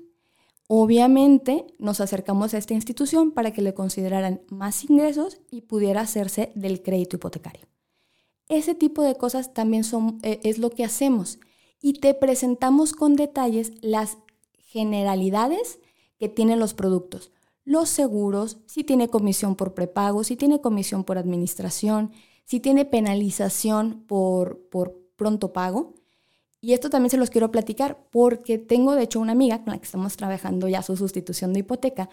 Obviamente 0.67 1.67
nos 1.77 2.01
acercamos 2.01 2.53
a 2.53 2.57
esta 2.57 2.73
institución 2.73 3.31
para 3.31 3.51
que 3.51 3.61
le 3.61 3.75
consideraran 3.75 4.41
más 4.49 4.83
ingresos 4.83 5.37
y 5.51 5.61
pudiera 5.61 6.01
hacerse 6.01 6.51
del 6.55 6.81
crédito 6.81 7.17
hipotecario. 7.17 7.67
Ese 8.49 8.73
tipo 8.73 9.03
de 9.03 9.15
cosas 9.15 9.53
también 9.53 9.83
son, 9.83 10.19
eh, 10.23 10.39
es 10.43 10.57
lo 10.57 10.71
que 10.71 10.83
hacemos 10.83 11.39
y 11.85 11.93
te 11.93 12.15
presentamos 12.15 12.93
con 12.93 13.15
detalles 13.15 13.73
las 13.81 14.17
generalidades 14.57 15.77
que 16.17 16.29
tienen 16.29 16.59
los 16.59 16.73
productos 16.73 17.31
los 17.63 17.89
seguros, 17.89 18.57
si 18.67 18.83
tiene 18.83 19.09
comisión 19.09 19.55
por 19.55 19.73
prepago, 19.73 20.23
si 20.23 20.35
tiene 20.35 20.61
comisión 20.61 21.03
por 21.03 21.17
administración, 21.17 22.11
si 22.45 22.59
tiene 22.59 22.85
penalización 22.85 24.03
por, 24.07 24.69
por 24.69 24.95
pronto 25.15 25.51
pago. 25.51 25.95
Y 26.59 26.73
esto 26.73 26.89
también 26.89 27.09
se 27.09 27.17
los 27.17 27.31
quiero 27.31 27.51
platicar 27.51 28.07
porque 28.11 28.57
tengo 28.57 28.93
de 28.95 29.03
hecho 29.03 29.19
una 29.19 29.33
amiga 29.33 29.63
con 29.63 29.73
la 29.73 29.79
que 29.79 29.85
estamos 29.85 30.15
trabajando 30.15 30.67
ya 30.67 30.83
su 30.83 30.95
sustitución 30.95 31.53
de 31.53 31.59
hipoteca, 31.59 32.09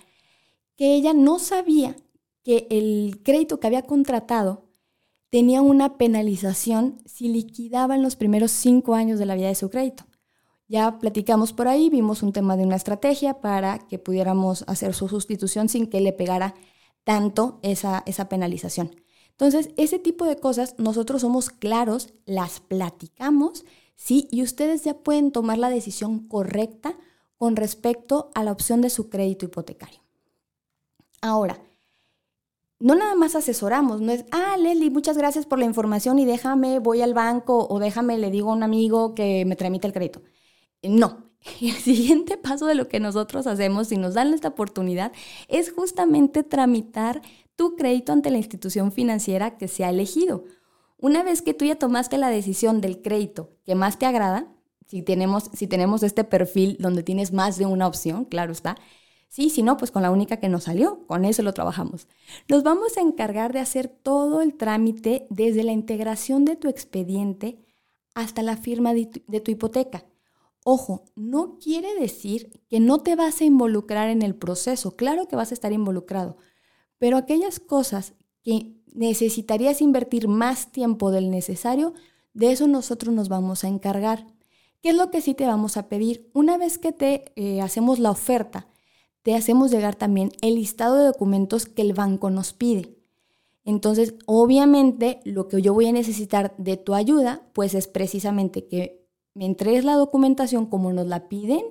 que 0.77 0.95
ella 0.95 1.13
no 1.13 1.39
sabía 1.39 1.97
que 2.43 2.67
el 2.71 3.21
crédito 3.23 3.61
que 3.61 3.67
había 3.67 3.83
contratado 3.83 4.65
tenía 5.33 5.63
una 5.63 5.97
penalización 5.97 7.01
si 7.07 7.27
liquidaba 7.29 7.95
en 7.95 8.03
los 8.03 8.17
primeros 8.17 8.51
cinco 8.51 8.95
años 8.95 9.19
de 9.19 9.25
la 9.25 9.35
vida 9.35 9.49
de 9.49 9.55
su 9.55 9.71
crédito. 9.71 10.05
Ya 10.69 10.99
platicamos 10.99 11.55
por 11.55 11.69
ahí, 11.69 11.89
vimos 11.89 12.23
un 12.23 12.35
tema 12.35 12.55
de 12.55 12.65
una 12.65 12.77
estrategia 12.77 13.41
para 13.41 13.79
que 13.79 13.99
pudiéramos 13.99 14.63
hacer 14.67 14.93
su 14.93 15.09
sustitución 15.09 15.71
sin 15.71 15.87
que 15.87 16.03
le 16.03 16.13
pegara 16.13 16.55
tanto 17.03 17.61
esa, 17.63 18.03
esa 18.05 18.29
penalización. 18.29 18.95
Entonces, 19.31 19.71
ese 19.79 19.99
tipo 19.99 20.27
de 20.27 20.37
cosas 20.37 20.75
nosotros 20.77 21.23
somos 21.23 21.49
claros, 21.49 22.13
las 22.27 22.61
platicamos, 22.61 23.65
¿sí? 23.97 24.29
Y 24.31 24.43
ustedes 24.43 24.85
ya 24.85 24.99
pueden 24.99 25.33
tomar 25.33 25.57
la 25.57 25.71
decisión 25.71 26.29
correcta 26.29 26.99
con 27.39 27.57
respecto 27.57 28.31
a 28.35 28.45
la 28.45 28.53
opción 28.53 28.83
de 28.83 28.91
su 28.91 29.09
crédito 29.09 29.47
hipotecario. 29.47 30.01
Ahora, 31.23 31.59
no 32.83 32.97
nada 32.97 33.15
más 33.15 33.37
asesoramos, 33.37 34.01
no 34.01 34.11
es, 34.13 34.25
ah, 34.33 34.57
Leslie, 34.59 34.91
muchas 34.91 35.17
gracias 35.17 35.47
por 35.47 35.59
la 35.59 35.65
información 35.65 36.19
y 36.19 36.25
déjame, 36.25 36.81
voy 36.81 37.01
al 37.01 37.15
banco 37.15 37.67
o 37.71 37.79
déjame, 37.79 38.19
le 38.19 38.31
digo 38.31 38.51
a 38.51 38.55
un 38.55 38.65
amigo 38.65 39.15
que 39.15 39.45
me 39.45 39.55
tramite 39.55 39.87
el 39.87 39.93
crédito. 39.93 40.23
No. 40.83 41.31
El 41.61 41.75
siguiente 41.75 42.37
paso 42.37 42.67
de 42.67 42.75
lo 42.75 42.89
que 42.89 43.01
nosotros 43.01 43.47
hacemos, 43.47 43.89
si 43.89 43.97
nos 43.97 44.15
dan 44.15 44.35
esta 44.35 44.49
oportunidad, 44.49 45.13
es 45.49 45.73
justamente 45.73 46.43
tramitar 46.43 47.23
tu 47.57 47.77
crédito 47.77 48.13
ante 48.13 48.31
la 48.31 48.39
institución 48.39 48.93
financiera 48.93 49.57
que 49.59 49.69
se 49.69 49.85
ha 49.85 49.91
elegido. 49.91 50.45
Una 50.99 51.23
vez 51.23 51.43
que 51.43 51.55
tú 51.55 51.65
ya 51.65 51.77
tomaste 51.77 52.19
la 52.19 52.31
decisión 52.31 52.81
del 52.81 53.03
crédito 53.03 53.51
que 53.65 53.75
más 53.75 53.99
te 53.99 54.07
agrada, 54.07 54.47
si 54.87 55.03
tenemos, 55.03 55.51
si 55.53 55.67
tenemos 55.67 56.03
este 56.03 56.25
perfil 56.25 56.77
donde 56.79 57.03
tienes 57.03 57.33
más 57.33 57.59
de 57.59 57.67
una 57.67 57.87
opción, 57.87 58.25
claro 58.25 58.53
está, 58.53 58.77
sí, 59.33 59.49
si 59.49 59.63
no, 59.63 59.79
pues 59.79 59.91
con 59.91 60.03
la 60.03 60.11
única 60.11 60.37
que 60.37 60.51
nos 60.51 60.65
salió, 60.65 61.07
con 61.07 61.25
eso 61.25 61.43
lo 61.43 61.55
trabajamos. 61.55 62.07
Nos 62.49 62.63
vamos 62.63 62.99
a 62.99 63.01
encargar 63.01 63.55
de 63.55 63.61
hacer 63.61 63.89
todo 63.89 64.43
el 64.43 64.55
trámite 64.55 65.27
desde 65.31 65.65
la 65.65 65.73
integración 65.73 66.45
de 66.45 66.57
tu 66.57 66.69
expediente 66.69 67.59
hasta 68.15 68.43
la 68.43 68.59
firma 68.59 68.93
de 68.93 69.41
tu 69.41 69.51
hipoteca. 69.51 70.05
Ojo, 70.65 71.05
no 71.17 71.59
quiere 71.59 71.95
decir 71.99 72.63
que 72.69 72.79
no 72.79 72.99
te 72.99 73.17
vas 73.17 73.41
a 73.41 73.45
involucrar 73.45 74.11
en 74.11 74.21
el 74.21 74.35
proceso. 74.35 74.97
Claro 74.97 75.27
que 75.27 75.35
vas 75.35 75.51
a 75.51 75.55
estar 75.55 75.73
involucrado, 75.73 76.37
pero 76.99 77.17
aquellas 77.17 77.59
cosas 77.59 78.15
que 78.43 78.77
necesitarías 78.93 79.81
invertir 79.81 80.29
más 80.29 80.71
tiempo 80.71 81.11
del 81.11 81.31
necesario, 81.31 81.95
de 82.35 82.53
eso 82.53 82.69
nosotros 82.69 83.15
nos 83.15 83.31
vamos 83.31 83.65
a 83.65 83.69
encargar. 83.69 84.27
¿Qué 84.83 84.91
es 84.91 84.97
lo 84.97 85.11
que 85.11 85.23
sí 85.23 85.33
te 85.33 85.47
vamos 85.47 85.77
a 85.77 85.89
pedir? 85.89 86.31
Una 86.35 86.59
vez 86.59 86.77
que 86.77 86.93
te 86.93 87.33
eh, 87.37 87.61
hacemos 87.63 87.99
la 87.99 88.11
oferta, 88.11 88.69
te 89.23 89.35
hacemos 89.35 89.71
llegar 89.71 89.95
también 89.95 90.33
el 90.41 90.57
listado 90.57 90.97
de 90.97 91.05
documentos 91.05 91.67
que 91.67 91.83
el 91.83 91.93
banco 91.93 92.31
nos 92.31 92.53
pide. 92.53 92.97
Entonces, 93.65 94.15
obviamente, 94.27 95.21
lo 95.25 95.49
que 95.49 95.63
yo 95.63 95.73
voy 95.73 95.87
a 95.87 95.93
necesitar 95.93 96.55
de 96.59 96.77
tu 96.77 96.95
ayuda, 96.95 97.49
pues 97.53 97.75
es 97.75 97.87
precisamente 97.87 98.67
que 98.67 99.07
me 99.35 99.47
entregues 99.47 99.85
la 99.85 99.95
documentación 99.95 100.67
como 100.67 100.93
nos 100.93 101.07
la 101.07 101.29
piden, 101.29 101.63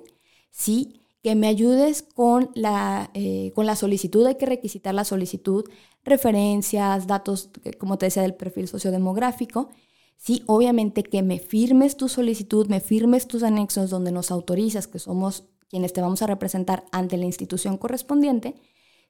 sí, 0.50 1.00
que 1.22 1.34
me 1.34 1.46
ayudes 1.46 2.02
con 2.02 2.50
la, 2.54 3.10
eh, 3.14 3.52
con 3.54 3.66
la 3.66 3.76
solicitud, 3.76 4.26
hay 4.26 4.36
que 4.36 4.46
requisitar 4.46 4.94
la 4.94 5.04
solicitud 5.04 5.64
referencias, 6.04 7.06
datos, 7.06 7.50
como 7.78 7.98
te 7.98 8.06
decía, 8.06 8.22
del 8.22 8.34
perfil 8.34 8.68
sociodemográfico. 8.68 9.70
Sí, 10.16 10.42
obviamente 10.46 11.02
que 11.02 11.22
me 11.22 11.38
firmes 11.38 11.96
tu 11.96 12.08
solicitud, 12.08 12.66
me 12.68 12.80
firmes 12.80 13.26
tus 13.26 13.42
anexos 13.42 13.90
donde 13.90 14.12
nos 14.12 14.30
autorizas 14.30 14.86
que 14.86 14.98
somos 14.98 15.44
quienes 15.72 15.94
te 15.94 16.02
vamos 16.02 16.20
a 16.20 16.26
representar 16.26 16.84
ante 16.92 17.16
la 17.16 17.24
institución 17.24 17.78
correspondiente. 17.78 18.56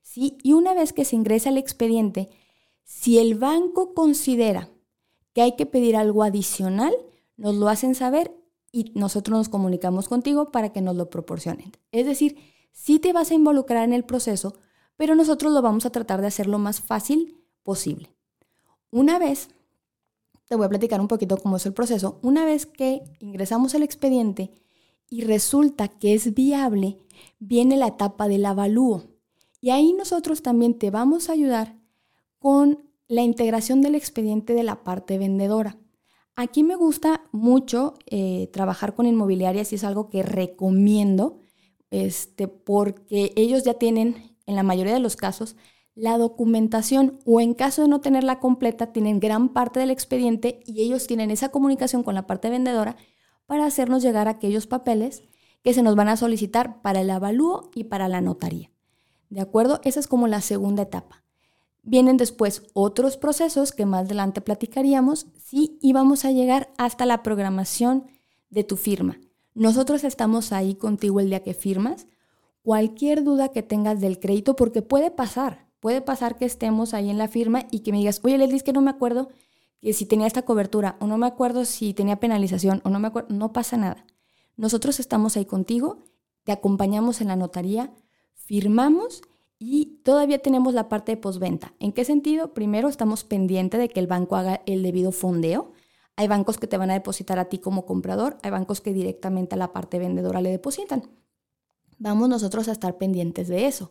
Sí, 0.00 0.38
y 0.44 0.52
una 0.52 0.74
vez 0.74 0.92
que 0.92 1.04
se 1.04 1.16
ingresa 1.16 1.48
el 1.48 1.58
expediente, 1.58 2.30
si 2.84 3.18
el 3.18 3.34
banco 3.34 3.94
considera 3.94 4.70
que 5.32 5.42
hay 5.42 5.56
que 5.56 5.66
pedir 5.66 5.96
algo 5.96 6.22
adicional, 6.22 6.94
nos 7.36 7.56
lo 7.56 7.68
hacen 7.68 7.96
saber 7.96 8.30
y 8.70 8.92
nosotros 8.94 9.36
nos 9.36 9.48
comunicamos 9.48 10.08
contigo 10.08 10.52
para 10.52 10.72
que 10.72 10.82
nos 10.82 10.94
lo 10.94 11.10
proporcionen. 11.10 11.72
Es 11.90 12.06
decir, 12.06 12.38
sí 12.70 13.00
te 13.00 13.12
vas 13.12 13.32
a 13.32 13.34
involucrar 13.34 13.82
en 13.82 13.92
el 13.92 14.04
proceso, 14.04 14.54
pero 14.96 15.16
nosotros 15.16 15.52
lo 15.52 15.62
vamos 15.62 15.84
a 15.84 15.90
tratar 15.90 16.20
de 16.20 16.28
hacer 16.28 16.46
lo 16.46 16.60
más 16.60 16.80
fácil 16.80 17.42
posible. 17.64 18.14
Una 18.92 19.18
vez, 19.18 19.48
te 20.46 20.54
voy 20.54 20.66
a 20.66 20.68
platicar 20.68 21.00
un 21.00 21.08
poquito 21.08 21.38
cómo 21.38 21.56
es 21.56 21.66
el 21.66 21.72
proceso, 21.72 22.20
una 22.22 22.44
vez 22.44 22.66
que 22.66 23.02
ingresamos 23.18 23.74
el 23.74 23.82
expediente 23.82 24.61
y 25.12 25.20
resulta 25.20 25.88
que 25.88 26.14
es 26.14 26.32
viable, 26.32 26.96
viene 27.38 27.76
la 27.76 27.88
etapa 27.88 28.28
del 28.28 28.46
avalúo. 28.46 29.10
Y 29.60 29.68
ahí 29.68 29.92
nosotros 29.92 30.40
también 30.40 30.78
te 30.78 30.90
vamos 30.90 31.28
a 31.28 31.34
ayudar 31.34 31.76
con 32.38 32.78
la 33.08 33.20
integración 33.20 33.82
del 33.82 33.94
expediente 33.94 34.54
de 34.54 34.62
la 34.62 34.84
parte 34.84 35.18
vendedora. 35.18 35.76
Aquí 36.34 36.62
me 36.62 36.76
gusta 36.76 37.24
mucho 37.30 37.92
eh, 38.06 38.48
trabajar 38.54 38.94
con 38.94 39.04
inmobiliarias 39.04 39.72
y 39.72 39.74
es 39.74 39.84
algo 39.84 40.08
que 40.08 40.22
recomiendo, 40.22 41.42
este, 41.90 42.48
porque 42.48 43.34
ellos 43.36 43.64
ya 43.64 43.74
tienen, 43.74 44.34
en 44.46 44.56
la 44.56 44.62
mayoría 44.62 44.94
de 44.94 45.00
los 45.00 45.16
casos, 45.16 45.56
la 45.94 46.16
documentación 46.16 47.18
o 47.26 47.42
en 47.42 47.52
caso 47.52 47.82
de 47.82 47.88
no 47.88 48.00
tenerla 48.00 48.40
completa, 48.40 48.94
tienen 48.94 49.20
gran 49.20 49.50
parte 49.50 49.78
del 49.78 49.90
expediente 49.90 50.60
y 50.64 50.80
ellos 50.80 51.06
tienen 51.06 51.30
esa 51.30 51.50
comunicación 51.50 52.02
con 52.02 52.14
la 52.14 52.26
parte 52.26 52.48
vendedora 52.48 52.96
para 53.46 53.66
hacernos 53.66 54.02
llegar 54.02 54.28
aquellos 54.28 54.66
papeles 54.66 55.22
que 55.62 55.74
se 55.74 55.82
nos 55.82 55.94
van 55.94 56.08
a 56.08 56.16
solicitar 56.16 56.82
para 56.82 57.00
el 57.00 57.10
avalúo 57.10 57.70
y 57.74 57.84
para 57.84 58.08
la 58.08 58.20
notaría. 58.20 58.70
¿De 59.30 59.40
acuerdo? 59.40 59.80
Esa 59.84 60.00
es 60.00 60.06
como 60.06 60.26
la 60.28 60.40
segunda 60.40 60.82
etapa. 60.82 61.22
Vienen 61.82 62.16
después 62.16 62.62
otros 62.74 63.16
procesos 63.16 63.72
que 63.72 63.86
más 63.86 64.04
adelante 64.04 64.40
platicaríamos, 64.40 65.26
sí, 65.42 65.78
y 65.80 65.92
vamos 65.92 66.24
a 66.24 66.30
llegar 66.30 66.72
hasta 66.78 67.06
la 67.06 67.22
programación 67.22 68.06
de 68.50 68.62
tu 68.62 68.76
firma. 68.76 69.18
Nosotros 69.54 70.04
estamos 70.04 70.52
ahí 70.52 70.74
contigo 70.74 71.20
el 71.20 71.28
día 71.28 71.42
que 71.42 71.54
firmas. 71.54 72.06
Cualquier 72.62 73.24
duda 73.24 73.48
que 73.48 73.62
tengas 73.62 74.00
del 74.00 74.20
crédito, 74.20 74.54
porque 74.54 74.82
puede 74.82 75.10
pasar, 75.10 75.66
puede 75.80 76.00
pasar 76.00 76.36
que 76.36 76.44
estemos 76.44 76.94
ahí 76.94 77.10
en 77.10 77.18
la 77.18 77.26
firma 77.26 77.66
y 77.70 77.80
que 77.80 77.90
me 77.90 77.98
digas, 77.98 78.20
oye, 78.22 78.38
Leslie, 78.38 78.56
es 78.56 78.62
que 78.62 78.72
no 78.72 78.80
me 78.80 78.90
acuerdo 78.90 79.30
que 79.82 79.92
si 79.92 80.06
tenía 80.06 80.28
esta 80.28 80.42
cobertura, 80.42 80.96
o 81.00 81.06
no 81.06 81.18
me 81.18 81.26
acuerdo 81.26 81.64
si 81.64 81.92
tenía 81.92 82.20
penalización, 82.20 82.80
o 82.84 82.90
no 82.90 83.00
me 83.00 83.08
acuerdo, 83.08 83.34
no 83.34 83.52
pasa 83.52 83.76
nada. 83.76 84.06
Nosotros 84.56 85.00
estamos 85.00 85.36
ahí 85.36 85.44
contigo, 85.44 86.04
te 86.44 86.52
acompañamos 86.52 87.20
en 87.20 87.28
la 87.28 87.36
notaría, 87.36 87.92
firmamos 88.32 89.22
y 89.58 90.00
todavía 90.04 90.38
tenemos 90.38 90.72
la 90.72 90.88
parte 90.88 91.12
de 91.12 91.16
postventa. 91.16 91.74
¿En 91.80 91.92
qué 91.92 92.04
sentido? 92.04 92.54
Primero 92.54 92.88
estamos 92.88 93.24
pendientes 93.24 93.80
de 93.80 93.88
que 93.88 93.98
el 93.98 94.06
banco 94.06 94.36
haga 94.36 94.62
el 94.66 94.82
debido 94.82 95.10
fondeo. 95.10 95.72
Hay 96.14 96.28
bancos 96.28 96.58
que 96.58 96.68
te 96.68 96.78
van 96.78 96.90
a 96.90 96.94
depositar 96.94 97.38
a 97.40 97.46
ti 97.46 97.58
como 97.58 97.84
comprador, 97.84 98.38
hay 98.42 98.50
bancos 98.50 98.80
que 98.80 98.92
directamente 98.92 99.56
a 99.56 99.58
la 99.58 99.72
parte 99.72 99.98
vendedora 99.98 100.40
le 100.40 100.50
depositan. 100.50 101.10
Vamos 101.98 102.28
nosotros 102.28 102.68
a 102.68 102.72
estar 102.72 102.98
pendientes 102.98 103.48
de 103.48 103.66
eso. 103.66 103.90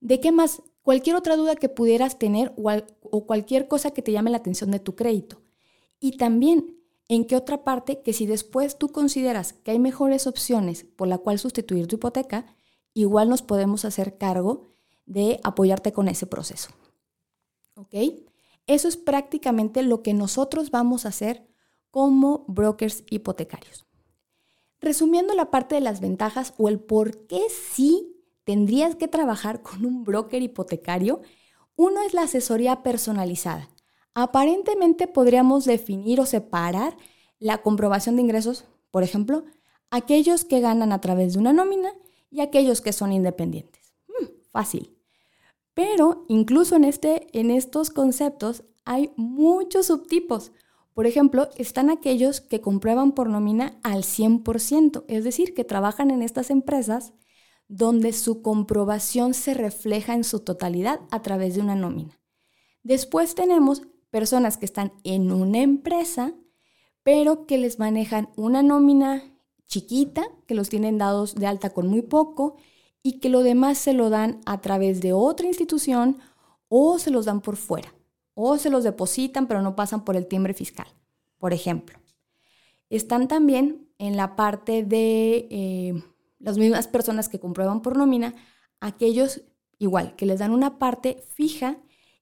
¿De 0.00 0.20
qué 0.20 0.30
más? 0.30 0.62
Cualquier 0.86 1.16
otra 1.16 1.34
duda 1.34 1.56
que 1.56 1.68
pudieras 1.68 2.16
tener 2.16 2.52
o, 2.56 2.70
o 3.10 3.26
cualquier 3.26 3.66
cosa 3.66 3.90
que 3.90 4.02
te 4.02 4.12
llame 4.12 4.30
la 4.30 4.36
atención 4.36 4.70
de 4.70 4.78
tu 4.78 4.94
crédito. 4.94 5.42
Y 5.98 6.16
también, 6.16 6.78
¿en 7.08 7.24
qué 7.24 7.34
otra 7.34 7.64
parte 7.64 8.02
que 8.02 8.12
si 8.12 8.24
después 8.24 8.78
tú 8.78 8.90
consideras 8.90 9.52
que 9.52 9.72
hay 9.72 9.80
mejores 9.80 10.28
opciones 10.28 10.84
por 10.84 11.08
la 11.08 11.18
cual 11.18 11.40
sustituir 11.40 11.88
tu 11.88 11.96
hipoteca, 11.96 12.46
igual 12.94 13.28
nos 13.28 13.42
podemos 13.42 13.84
hacer 13.84 14.16
cargo 14.16 14.68
de 15.06 15.40
apoyarte 15.42 15.92
con 15.92 16.06
ese 16.06 16.24
proceso. 16.24 16.70
¿Ok? 17.74 17.96
Eso 18.68 18.86
es 18.86 18.96
prácticamente 18.96 19.82
lo 19.82 20.04
que 20.04 20.14
nosotros 20.14 20.70
vamos 20.70 21.04
a 21.04 21.08
hacer 21.08 21.48
como 21.90 22.44
brokers 22.46 23.02
hipotecarios. 23.10 23.86
Resumiendo 24.78 25.34
la 25.34 25.50
parte 25.50 25.74
de 25.74 25.80
las 25.80 25.98
ventajas 25.98 26.54
o 26.58 26.68
el 26.68 26.78
por 26.78 27.26
qué 27.26 27.40
sí 27.50 28.15
tendrías 28.46 28.94
que 28.94 29.08
trabajar 29.08 29.60
con 29.60 29.84
un 29.84 30.04
broker 30.04 30.40
hipotecario, 30.40 31.20
uno 31.74 32.00
es 32.06 32.14
la 32.14 32.22
asesoría 32.22 32.84
personalizada. 32.84 33.68
Aparentemente 34.14 35.08
podríamos 35.08 35.64
definir 35.64 36.20
o 36.20 36.26
separar 36.26 36.96
la 37.40 37.58
comprobación 37.58 38.14
de 38.14 38.22
ingresos, 38.22 38.64
por 38.92 39.02
ejemplo, 39.02 39.44
aquellos 39.90 40.44
que 40.44 40.60
ganan 40.60 40.92
a 40.92 41.00
través 41.00 41.32
de 41.32 41.40
una 41.40 41.52
nómina 41.52 41.90
y 42.30 42.40
aquellos 42.40 42.80
que 42.80 42.92
son 42.92 43.12
independientes. 43.12 43.92
Hmm, 44.06 44.26
fácil. 44.52 44.96
Pero 45.74 46.24
incluso 46.28 46.76
en, 46.76 46.84
este, 46.84 47.26
en 47.38 47.50
estos 47.50 47.90
conceptos 47.90 48.62
hay 48.84 49.10
muchos 49.16 49.86
subtipos. 49.86 50.52
Por 50.94 51.06
ejemplo, 51.06 51.48
están 51.56 51.90
aquellos 51.90 52.40
que 52.40 52.60
comprueban 52.60 53.10
por 53.10 53.28
nómina 53.28 53.76
al 53.82 54.04
100%, 54.04 55.04
es 55.08 55.24
decir, 55.24 55.52
que 55.52 55.64
trabajan 55.64 56.12
en 56.12 56.22
estas 56.22 56.50
empresas 56.50 57.12
donde 57.68 58.12
su 58.12 58.42
comprobación 58.42 59.34
se 59.34 59.54
refleja 59.54 60.14
en 60.14 60.24
su 60.24 60.40
totalidad 60.40 61.00
a 61.10 61.22
través 61.22 61.54
de 61.54 61.60
una 61.60 61.74
nómina. 61.74 62.20
Después 62.82 63.34
tenemos 63.34 63.82
personas 64.10 64.56
que 64.56 64.66
están 64.66 64.92
en 65.04 65.32
una 65.32 65.58
empresa, 65.58 66.34
pero 67.02 67.46
que 67.46 67.58
les 67.58 67.78
manejan 67.78 68.28
una 68.36 68.62
nómina 68.62 69.22
chiquita, 69.66 70.28
que 70.46 70.54
los 70.54 70.68
tienen 70.68 70.98
dados 70.98 71.34
de 71.34 71.46
alta 71.46 71.70
con 71.70 71.88
muy 71.88 72.02
poco 72.02 72.56
y 73.02 73.18
que 73.18 73.28
lo 73.28 73.42
demás 73.42 73.78
se 73.78 73.92
lo 73.92 74.10
dan 74.10 74.40
a 74.46 74.60
través 74.60 75.00
de 75.00 75.12
otra 75.12 75.46
institución 75.46 76.18
o 76.68 76.98
se 76.98 77.10
los 77.10 77.24
dan 77.24 77.40
por 77.40 77.56
fuera 77.56 77.92
o 78.34 78.58
se 78.58 78.70
los 78.70 78.84
depositan 78.84 79.48
pero 79.48 79.62
no 79.62 79.74
pasan 79.74 80.04
por 80.04 80.14
el 80.14 80.26
timbre 80.26 80.54
fiscal, 80.54 80.86
por 81.38 81.52
ejemplo. 81.52 81.98
Están 82.90 83.26
también 83.26 83.88
en 83.98 84.16
la 84.16 84.36
parte 84.36 84.84
de 84.84 85.48
eh, 85.50 86.02
las 86.38 86.58
mismas 86.58 86.88
personas 86.88 87.28
que 87.28 87.40
comprueban 87.40 87.82
por 87.82 87.96
nómina, 87.96 88.34
aquellos 88.80 89.42
igual, 89.78 90.16
que 90.16 90.26
les 90.26 90.38
dan 90.38 90.52
una 90.52 90.78
parte 90.78 91.22
fija 91.34 91.78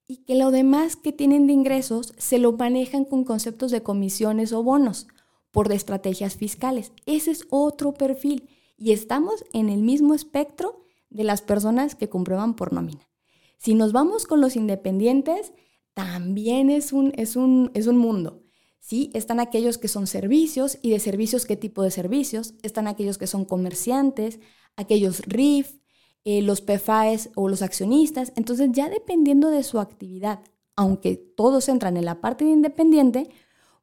y 0.06 0.24
que 0.24 0.34
lo 0.34 0.50
demás 0.50 0.96
que 0.96 1.12
tienen 1.12 1.46
de 1.46 1.52
ingresos 1.52 2.12
se 2.18 2.38
lo 2.38 2.52
manejan 2.52 3.04
con 3.04 3.24
conceptos 3.24 3.70
de 3.70 3.82
comisiones 3.82 4.52
o 4.52 4.62
bonos 4.62 5.06
por 5.50 5.72
estrategias 5.72 6.36
fiscales. 6.36 6.92
Ese 7.06 7.30
es 7.30 7.46
otro 7.50 7.94
perfil 7.94 8.48
y 8.76 8.92
estamos 8.92 9.44
en 9.52 9.68
el 9.68 9.82
mismo 9.82 10.14
espectro 10.14 10.84
de 11.10 11.24
las 11.24 11.42
personas 11.42 11.94
que 11.94 12.08
comprueban 12.08 12.54
por 12.54 12.72
nómina. 12.72 13.08
Si 13.56 13.74
nos 13.74 13.92
vamos 13.92 14.26
con 14.26 14.40
los 14.40 14.56
independientes, 14.56 15.52
también 15.94 16.70
es 16.70 16.92
un, 16.92 17.12
es 17.16 17.36
un, 17.36 17.70
es 17.74 17.86
un 17.86 17.96
mundo. 17.96 18.43
¿Sí? 18.84 19.10
Están 19.14 19.40
aquellos 19.40 19.78
que 19.78 19.88
son 19.88 20.06
servicios 20.06 20.78
y 20.82 20.90
de 20.90 21.00
servicios, 21.00 21.46
¿qué 21.46 21.56
tipo 21.56 21.82
de 21.82 21.90
servicios? 21.90 22.52
Están 22.62 22.86
aquellos 22.86 23.16
que 23.16 23.26
son 23.26 23.46
comerciantes, 23.46 24.40
aquellos 24.76 25.20
RIF, 25.20 25.80
eh, 26.24 26.42
los 26.42 26.60
PFAES 26.60 27.30
o 27.34 27.48
los 27.48 27.62
accionistas. 27.62 28.34
Entonces 28.36 28.68
ya 28.72 28.90
dependiendo 28.90 29.48
de 29.48 29.62
su 29.62 29.80
actividad, 29.80 30.40
aunque 30.76 31.16
todos 31.16 31.70
entran 31.70 31.96
en 31.96 32.04
la 32.04 32.20
parte 32.20 32.44
de 32.44 32.50
independiente, 32.50 33.30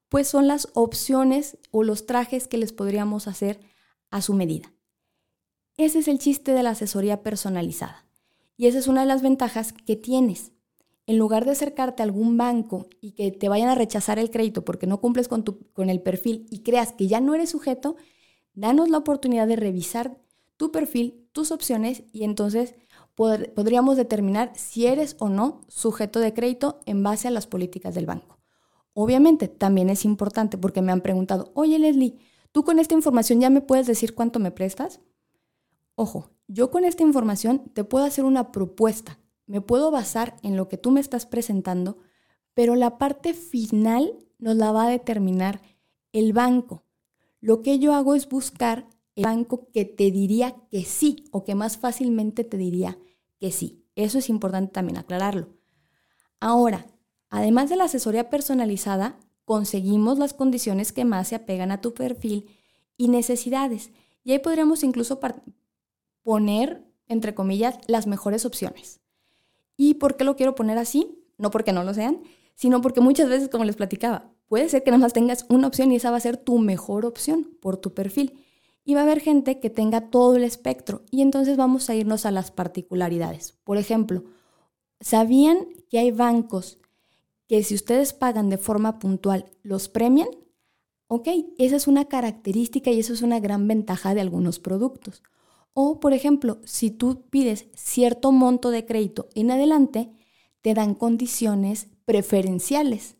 pues 0.07 0.27
son 0.27 0.47
las 0.47 0.67
opciones 0.75 1.57
o 1.71 1.81
los 1.81 2.05
trajes 2.05 2.47
que 2.47 2.57
les 2.57 2.71
podríamos 2.71 3.27
hacer 3.27 3.59
a 4.11 4.21
su 4.21 4.35
medida. 4.35 4.71
Ese 5.77 5.99
es 5.99 6.07
el 6.07 6.19
chiste 6.19 6.51
de 6.51 6.61
la 6.61 6.71
asesoría 6.71 7.23
personalizada. 7.23 8.05
Y 8.55 8.67
esa 8.67 8.77
es 8.77 8.87
una 8.87 9.01
de 9.01 9.07
las 9.07 9.23
ventajas 9.23 9.73
que 9.73 9.95
tienes. 9.95 10.51
En 11.11 11.17
lugar 11.17 11.43
de 11.43 11.51
acercarte 11.51 12.01
a 12.01 12.05
algún 12.05 12.37
banco 12.37 12.87
y 13.01 13.11
que 13.11 13.31
te 13.31 13.49
vayan 13.49 13.67
a 13.67 13.75
rechazar 13.75 14.17
el 14.17 14.31
crédito 14.31 14.63
porque 14.63 14.87
no 14.87 15.01
cumples 15.01 15.27
con, 15.27 15.43
tu, 15.43 15.59
con 15.73 15.89
el 15.89 16.01
perfil 16.01 16.45
y 16.49 16.59
creas 16.59 16.93
que 16.93 17.07
ya 17.07 17.19
no 17.19 17.35
eres 17.35 17.49
sujeto, 17.49 17.97
danos 18.53 18.87
la 18.87 18.99
oportunidad 18.99 19.45
de 19.45 19.57
revisar 19.57 20.17
tu 20.55 20.71
perfil, 20.71 21.27
tus 21.33 21.51
opciones 21.51 22.03
y 22.13 22.23
entonces 22.23 22.75
podríamos 23.13 23.97
determinar 23.97 24.53
si 24.55 24.85
eres 24.85 25.17
o 25.19 25.27
no 25.27 25.59
sujeto 25.67 26.21
de 26.21 26.33
crédito 26.33 26.79
en 26.85 27.03
base 27.03 27.27
a 27.27 27.31
las 27.31 27.45
políticas 27.45 27.93
del 27.93 28.05
banco. 28.05 28.39
Obviamente, 28.93 29.49
también 29.49 29.89
es 29.89 30.05
importante 30.05 30.57
porque 30.57 30.81
me 30.81 30.93
han 30.93 31.01
preguntado, 31.01 31.51
oye 31.55 31.77
Leslie, 31.77 32.19
¿tú 32.53 32.63
con 32.63 32.79
esta 32.79 32.93
información 32.93 33.41
ya 33.41 33.49
me 33.49 33.59
puedes 33.59 33.85
decir 33.85 34.15
cuánto 34.15 34.39
me 34.39 34.51
prestas? 34.51 35.01
Ojo, 35.95 36.29
yo 36.47 36.71
con 36.71 36.85
esta 36.85 37.03
información 37.03 37.69
te 37.73 37.83
puedo 37.83 38.05
hacer 38.05 38.23
una 38.23 38.53
propuesta, 38.53 39.19
me 39.45 39.61
puedo 39.61 39.91
basar 39.91 40.37
en 40.43 40.55
lo 40.55 40.67
que 40.67 40.77
tú 40.77 40.91
me 40.91 40.99
estás 40.99 41.25
presentando, 41.25 41.97
pero 42.53 42.75
la 42.75 42.97
parte 42.97 43.33
final 43.33 44.13
nos 44.39 44.55
la 44.55 44.71
va 44.71 44.85
a 44.85 44.89
determinar 44.89 45.61
el 46.11 46.33
banco. 46.33 46.85
Lo 47.39 47.61
que 47.61 47.79
yo 47.79 47.93
hago 47.93 48.15
es 48.15 48.29
buscar 48.29 48.87
el 49.15 49.23
banco 49.23 49.69
que 49.73 49.85
te 49.85 50.11
diría 50.11 50.55
que 50.69 50.83
sí 50.85 51.25
o 51.31 51.43
que 51.43 51.55
más 51.55 51.77
fácilmente 51.77 52.43
te 52.43 52.57
diría 52.57 52.97
que 53.39 53.51
sí. 53.51 53.85
Eso 53.95 54.19
es 54.19 54.29
importante 54.29 54.71
también 54.71 54.97
aclararlo. 54.97 55.49
Ahora, 56.39 56.85
además 57.29 57.69
de 57.69 57.75
la 57.75 57.85
asesoría 57.85 58.29
personalizada, 58.29 59.19
conseguimos 59.45 60.17
las 60.17 60.33
condiciones 60.33 60.91
que 60.93 61.05
más 61.05 61.27
se 61.27 61.35
apegan 61.35 61.71
a 61.71 61.81
tu 61.81 61.93
perfil 61.93 62.49
y 62.97 63.09
necesidades. 63.09 63.91
Y 64.23 64.31
ahí 64.31 64.39
podríamos 64.39 64.83
incluso 64.83 65.19
poner, 66.23 66.85
entre 67.07 67.35
comillas, 67.35 67.79
las 67.87 68.07
mejores 68.07 68.45
opciones. 68.45 69.00
¿Y 69.83 69.95
por 69.95 70.15
qué 70.15 70.23
lo 70.25 70.35
quiero 70.35 70.53
poner 70.53 70.77
así? 70.77 71.25
No 71.39 71.49
porque 71.49 71.73
no 71.73 71.83
lo 71.83 71.95
sean, 71.95 72.21
sino 72.53 72.81
porque 72.81 73.01
muchas 73.01 73.27
veces, 73.27 73.49
como 73.49 73.65
les 73.65 73.75
platicaba, 73.75 74.31
puede 74.47 74.69
ser 74.69 74.83
que 74.83 74.91
nada 74.91 75.01
más 75.01 75.11
tengas 75.11 75.47
una 75.49 75.65
opción 75.65 75.91
y 75.91 75.95
esa 75.95 76.11
va 76.11 76.17
a 76.17 76.19
ser 76.19 76.37
tu 76.37 76.59
mejor 76.59 77.03
opción 77.03 77.57
por 77.59 77.77
tu 77.77 77.95
perfil. 77.95 78.45
Y 78.85 78.93
va 78.93 78.99
a 78.99 79.03
haber 79.05 79.21
gente 79.21 79.59
que 79.59 79.71
tenga 79.71 80.11
todo 80.11 80.35
el 80.35 80.43
espectro 80.43 81.01
y 81.09 81.23
entonces 81.23 81.57
vamos 81.57 81.89
a 81.89 81.95
irnos 81.95 82.27
a 82.27 82.31
las 82.31 82.51
particularidades. 82.51 83.53
Por 83.63 83.77
ejemplo, 83.77 84.23
¿sabían 84.99 85.65
que 85.89 85.97
hay 85.97 86.11
bancos 86.11 86.77
que 87.47 87.63
si 87.63 87.73
ustedes 87.73 88.13
pagan 88.13 88.51
de 88.51 88.59
forma 88.59 88.99
puntual 88.99 89.45
los 89.63 89.89
premian? 89.89 90.29
Ok, 91.07 91.27
esa 91.57 91.75
es 91.75 91.87
una 91.87 92.05
característica 92.05 92.91
y 92.91 92.99
eso 92.99 93.13
es 93.13 93.23
una 93.23 93.39
gran 93.39 93.67
ventaja 93.67 94.13
de 94.13 94.21
algunos 94.21 94.59
productos. 94.59 95.23
O, 95.73 95.99
por 95.99 96.13
ejemplo, 96.13 96.59
si 96.65 96.91
tú 96.91 97.23
pides 97.29 97.67
cierto 97.75 98.31
monto 98.31 98.71
de 98.71 98.85
crédito 98.85 99.29
en 99.35 99.51
adelante, 99.51 100.11
te 100.61 100.73
dan 100.73 100.95
condiciones 100.95 101.87
preferenciales. 102.05 103.15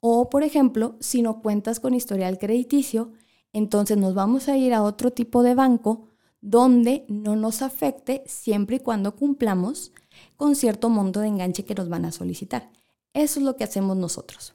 O, 0.00 0.30
por 0.30 0.42
ejemplo, 0.42 0.96
si 1.00 1.22
no 1.22 1.40
cuentas 1.40 1.80
con 1.80 1.94
historial 1.94 2.38
crediticio, 2.38 3.12
entonces 3.52 3.96
nos 3.96 4.14
vamos 4.14 4.48
a 4.48 4.56
ir 4.56 4.74
a 4.74 4.82
otro 4.82 5.12
tipo 5.12 5.42
de 5.42 5.54
banco 5.54 6.08
donde 6.40 7.06
no 7.08 7.36
nos 7.36 7.62
afecte 7.62 8.22
siempre 8.26 8.76
y 8.76 8.80
cuando 8.80 9.16
cumplamos 9.16 9.92
con 10.36 10.56
cierto 10.56 10.90
monto 10.90 11.20
de 11.20 11.28
enganche 11.28 11.64
que 11.64 11.74
nos 11.74 11.88
van 11.88 12.04
a 12.04 12.12
solicitar. 12.12 12.70
Eso 13.14 13.40
es 13.40 13.46
lo 13.46 13.56
que 13.56 13.64
hacemos 13.64 13.96
nosotros. 13.96 14.54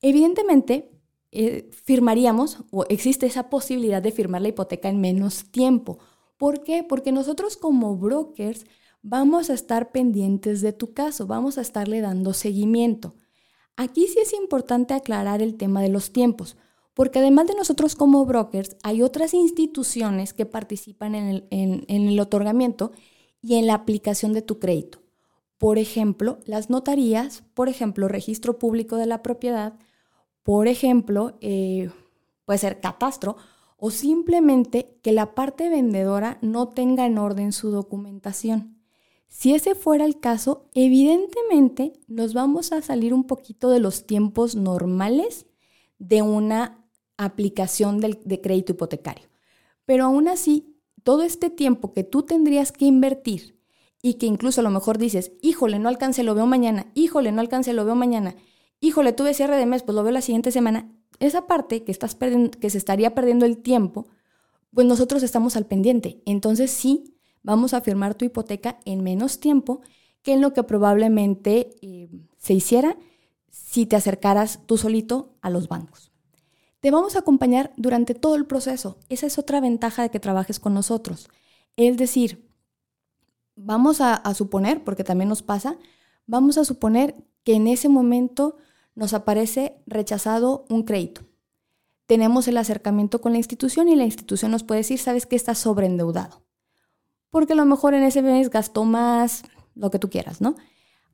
Evidentemente, 0.00 0.90
eh, 1.32 1.68
firmaríamos 1.84 2.58
o 2.70 2.84
existe 2.88 3.26
esa 3.26 3.50
posibilidad 3.50 4.00
de 4.00 4.12
firmar 4.12 4.42
la 4.42 4.48
hipoteca 4.48 4.88
en 4.88 5.00
menos 5.00 5.44
tiempo. 5.50 5.98
¿Por 6.40 6.62
qué? 6.62 6.82
Porque 6.82 7.12
nosotros 7.12 7.58
como 7.58 7.98
brokers 7.98 8.64
vamos 9.02 9.50
a 9.50 9.52
estar 9.52 9.92
pendientes 9.92 10.62
de 10.62 10.72
tu 10.72 10.94
caso, 10.94 11.26
vamos 11.26 11.58
a 11.58 11.60
estarle 11.60 12.00
dando 12.00 12.32
seguimiento. 12.32 13.14
Aquí 13.76 14.06
sí 14.06 14.20
es 14.20 14.32
importante 14.32 14.94
aclarar 14.94 15.42
el 15.42 15.58
tema 15.58 15.82
de 15.82 15.90
los 15.90 16.14
tiempos, 16.14 16.56
porque 16.94 17.18
además 17.18 17.46
de 17.46 17.56
nosotros 17.56 17.94
como 17.94 18.24
brokers, 18.24 18.78
hay 18.82 19.02
otras 19.02 19.34
instituciones 19.34 20.32
que 20.32 20.46
participan 20.46 21.14
en 21.14 21.28
el, 21.28 21.46
en 21.50 22.08
el 22.08 22.18
otorgamiento 22.18 22.92
y 23.42 23.56
en 23.56 23.66
la 23.66 23.74
aplicación 23.74 24.32
de 24.32 24.40
tu 24.40 24.58
crédito. 24.58 25.02
Por 25.58 25.76
ejemplo, 25.76 26.38
las 26.46 26.70
notarías, 26.70 27.42
por 27.52 27.68
ejemplo, 27.68 28.08
registro 28.08 28.58
público 28.58 28.96
de 28.96 29.04
la 29.04 29.22
propiedad, 29.22 29.74
por 30.42 30.68
ejemplo, 30.68 31.36
eh, 31.42 31.90
puede 32.46 32.58
ser 32.58 32.80
catastro, 32.80 33.36
o 33.80 33.90
simplemente 33.90 34.98
que 35.02 35.12
la 35.12 35.34
parte 35.34 35.68
vendedora 35.68 36.38
no 36.42 36.68
tenga 36.68 37.06
en 37.06 37.18
orden 37.18 37.52
su 37.52 37.70
documentación. 37.70 38.76
Si 39.26 39.54
ese 39.54 39.74
fuera 39.74 40.04
el 40.04 40.20
caso, 40.20 40.68
evidentemente 40.74 41.94
nos 42.06 42.34
vamos 42.34 42.72
a 42.72 42.82
salir 42.82 43.14
un 43.14 43.24
poquito 43.24 43.70
de 43.70 43.80
los 43.80 44.06
tiempos 44.06 44.54
normales 44.54 45.46
de 45.98 46.20
una 46.22 46.84
aplicación 47.16 48.00
de 48.00 48.40
crédito 48.40 48.72
hipotecario. 48.72 49.28
Pero 49.86 50.04
aún 50.04 50.28
así, 50.28 50.76
todo 51.02 51.22
este 51.22 51.48
tiempo 51.48 51.92
que 51.92 52.04
tú 52.04 52.22
tendrías 52.22 52.72
que 52.72 52.84
invertir 52.84 53.58
y 54.02 54.14
que 54.14 54.26
incluso 54.26 54.60
a 54.60 54.64
lo 54.64 54.70
mejor 54.70 54.98
dices, 54.98 55.32
híjole, 55.42 55.78
no 55.78 55.88
alcance, 55.88 56.22
lo 56.22 56.34
veo 56.34 56.46
mañana, 56.46 56.90
híjole, 56.94 57.32
no 57.32 57.40
alcance, 57.40 57.72
lo 57.72 57.84
veo 57.84 57.94
mañana, 57.94 58.34
híjole, 58.80 59.12
tuve 59.12 59.34
cierre 59.34 59.56
de 59.56 59.66
mes, 59.66 59.82
pues 59.82 59.94
lo 59.94 60.02
veo 60.02 60.12
la 60.12 60.22
siguiente 60.22 60.50
semana, 60.52 60.90
esa 61.20 61.46
parte 61.46 61.84
que, 61.84 61.92
estás 61.92 62.16
que 62.16 62.70
se 62.70 62.78
estaría 62.78 63.14
perdiendo 63.14 63.46
el 63.46 63.58
tiempo, 63.58 64.08
pues 64.74 64.86
nosotros 64.86 65.22
estamos 65.22 65.56
al 65.56 65.66
pendiente. 65.66 66.22
Entonces 66.26 66.70
sí, 66.70 67.14
vamos 67.42 67.74
a 67.74 67.80
firmar 67.80 68.14
tu 68.14 68.24
hipoteca 68.24 68.80
en 68.84 69.02
menos 69.02 69.40
tiempo 69.40 69.82
que 70.22 70.32
en 70.32 70.40
lo 70.40 70.52
que 70.52 70.62
probablemente 70.62 71.76
eh, 71.82 72.08
se 72.38 72.54
hiciera 72.54 72.96
si 73.50 73.86
te 73.86 73.96
acercaras 73.96 74.60
tú 74.66 74.76
solito 74.76 75.34
a 75.40 75.50
los 75.50 75.68
bancos. 75.68 76.10
Te 76.80 76.90
vamos 76.90 77.14
a 77.14 77.20
acompañar 77.20 77.72
durante 77.76 78.14
todo 78.14 78.36
el 78.36 78.46
proceso. 78.46 78.98
Esa 79.08 79.26
es 79.26 79.38
otra 79.38 79.60
ventaja 79.60 80.02
de 80.02 80.10
que 80.10 80.20
trabajes 80.20 80.58
con 80.58 80.72
nosotros. 80.72 81.28
Es 81.76 81.96
decir, 81.96 82.48
vamos 83.54 84.00
a, 84.00 84.22
suponer, 84.34 84.82
porque 84.82 85.04
también 85.04 85.28
nos 85.28 85.42
pasa, 85.42 85.76
vamos 86.26 86.56
a 86.56 86.64
suponer 86.64 87.14
que 87.44 87.54
en 87.54 87.66
ese 87.66 87.88
momento 87.88 88.56
nos 89.00 89.14
aparece 89.14 89.82
rechazado 89.86 90.66
un 90.68 90.82
crédito. 90.82 91.22
Tenemos 92.06 92.46
el 92.48 92.58
acercamiento 92.58 93.22
con 93.22 93.32
la 93.32 93.38
institución 93.38 93.88
y 93.88 93.96
la 93.96 94.04
institución 94.04 94.50
nos 94.50 94.62
puede 94.62 94.80
decir, 94.80 94.98
sabes 94.98 95.24
que 95.24 95.36
estás 95.36 95.56
sobreendeudado. 95.56 96.42
Porque 97.30 97.54
a 97.54 97.56
lo 97.56 97.64
mejor 97.64 97.94
en 97.94 98.02
ese 98.02 98.20
mes 98.20 98.50
gastó 98.50 98.84
más, 98.84 99.42
lo 99.74 99.90
que 99.90 99.98
tú 99.98 100.10
quieras, 100.10 100.42
¿no? 100.42 100.54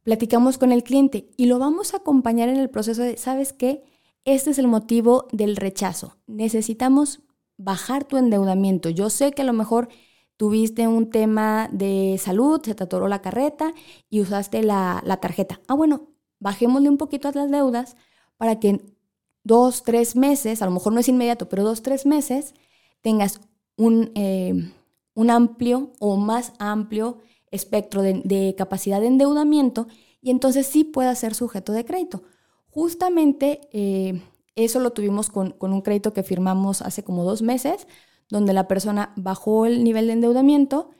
Platicamos 0.03 0.59
con 0.59 0.73
el 0.73 0.83
cliente 0.83 1.31
y 1.37 1.47
lo 1.47 1.61
vamos 1.61 1.95
a 1.95 1.99
acompañar 1.99 2.49
en 2.49 2.57
el 2.57 2.71
proceso 2.71 3.03
de, 3.03 3.17
sabes 3.19 3.53
qué, 3.53 3.85
este 4.25 4.51
es 4.51 4.59
el 4.59 4.67
motivo 4.67 5.29
del 5.31 5.55
rechazo. 5.55 6.17
Necesitamos 6.27 7.21
bajar 7.57 8.03
tu 8.03 8.17
endeudamiento. 8.17 8.89
Yo 8.89 9.11
sé 9.11 9.31
que 9.31 9.43
a 9.43 9.47
lo 9.47 9.53
mejor 9.53 9.91
tuviste 10.37 10.89
un 10.89 11.11
tema 11.11 11.69
de 11.71 12.19
salud, 12.21 12.61
se 12.65 12.75
te 12.75 12.83
atoró 12.83 13.07
la 13.07 13.23
carreta 13.23 13.73
y 14.11 14.23
usaste 14.23 14.65
la, 14.65 15.19
tarjeta. 15.23 15.61
Ah, 15.69 15.75
bueno, 15.75 16.16
bajémosle 16.41 16.89
un 16.89 16.99
poquito 16.99 17.29
a 17.29 17.33
las 17.33 17.51
deudas 17.51 17.97
para 18.37 18.59
que 18.61 18.69
en 18.69 18.97
dos, 19.45 19.83
tres 19.83 20.17
meses, 20.17 20.63
a 20.63 20.67
lo 20.67 20.73
mejor 20.73 20.93
no 20.93 21.01
es 21.01 21.09
inmediato, 21.09 21.49
pero 21.49 21.63
dos, 21.63 21.83
tres 21.83 22.05
meses, 22.05 22.55
tengas 23.01 23.41
un, 23.77 24.11
eh, 24.15 24.73
un 25.15 25.31
amplio 25.31 25.93
o 25.99 26.17
más 26.17 26.53
amplio 26.59 27.19
espectro 27.51 28.03
de, 28.03 28.55
capacidad 28.57 29.01
de 29.01 29.07
endeudamiento 29.07 29.87
y 30.21 30.31
entonces 30.31 30.67
sí 30.67 30.85
pueda 30.85 31.15
ser 31.15 31.35
sujeto 31.35 31.73
de 31.73 31.85
crédito. 31.85 32.23
Justamente 32.71 33.61
eh, 33.73 34.21
eso 34.57 34.81
lo 34.81 34.91
tuvimos 34.91 35.31
con, 35.31 35.53
con 35.53 35.73
un 35.73 35.81
crédito 35.81 36.13
que 36.13 36.23
firmamos 36.23 36.83
hace 36.83 37.05
como 37.05 37.25
dos 37.25 37.43
meses, 37.43 37.87
donde 38.29 38.53
la 38.53 38.67
persona 38.67 39.13
bajó 39.17 39.67
el 39.67 39.85
nivel 39.85 40.09
de 40.09 40.15
endeudamiento, 40.15 40.91